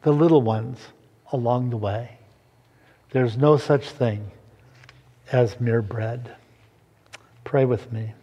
the 0.04 0.12
little 0.12 0.44
ones, 0.44 0.78
along 1.32 1.72
the 1.72 1.78
way. 1.78 2.20
There's 3.10 3.36
no 3.36 3.58
such 3.58 3.90
thing 3.90 4.30
as 5.32 5.60
mere 5.60 5.82
bread. 5.82 6.36
Pray 7.46 7.66
with 7.66 7.92
me. 7.92 8.14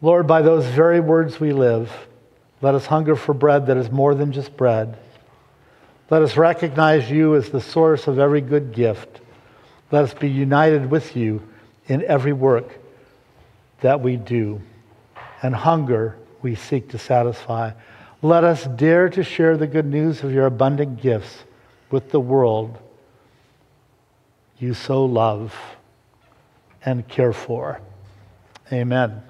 Lord, 0.00 0.26
by 0.26 0.40
those 0.40 0.64
very 0.64 1.00
words 1.00 1.38
we 1.38 1.52
live, 1.52 1.92
let 2.62 2.74
us 2.74 2.86
hunger 2.86 3.16
for 3.16 3.34
bread 3.34 3.66
that 3.66 3.76
is 3.76 3.90
more 3.90 4.14
than 4.14 4.32
just 4.32 4.56
bread 4.56 4.96
let 6.10 6.22
us 6.22 6.36
recognize 6.36 7.10
you 7.10 7.34
as 7.36 7.50
the 7.50 7.60
source 7.60 8.06
of 8.06 8.18
every 8.18 8.40
good 8.40 8.72
gift. 8.72 9.20
Let 9.90 10.04
us 10.04 10.14
be 10.14 10.28
united 10.28 10.90
with 10.90 11.16
you 11.16 11.42
in 11.86 12.04
every 12.04 12.32
work 12.32 12.78
that 13.80 14.00
we 14.00 14.16
do, 14.16 14.60
and 15.42 15.54
hunger 15.54 16.16
we 16.42 16.54
seek 16.54 16.90
to 16.90 16.98
satisfy. 16.98 17.72
Let 18.22 18.44
us 18.44 18.64
dare 18.64 19.08
to 19.10 19.22
share 19.22 19.56
the 19.56 19.66
good 19.66 19.86
news 19.86 20.22
of 20.22 20.32
your 20.32 20.46
abundant 20.46 21.00
gifts 21.00 21.44
with 21.90 22.10
the 22.10 22.20
world 22.20 22.78
you 24.58 24.74
so 24.74 25.04
love 25.04 25.54
and 26.84 27.06
care 27.06 27.32
for. 27.32 27.80
Amen. 28.72 29.22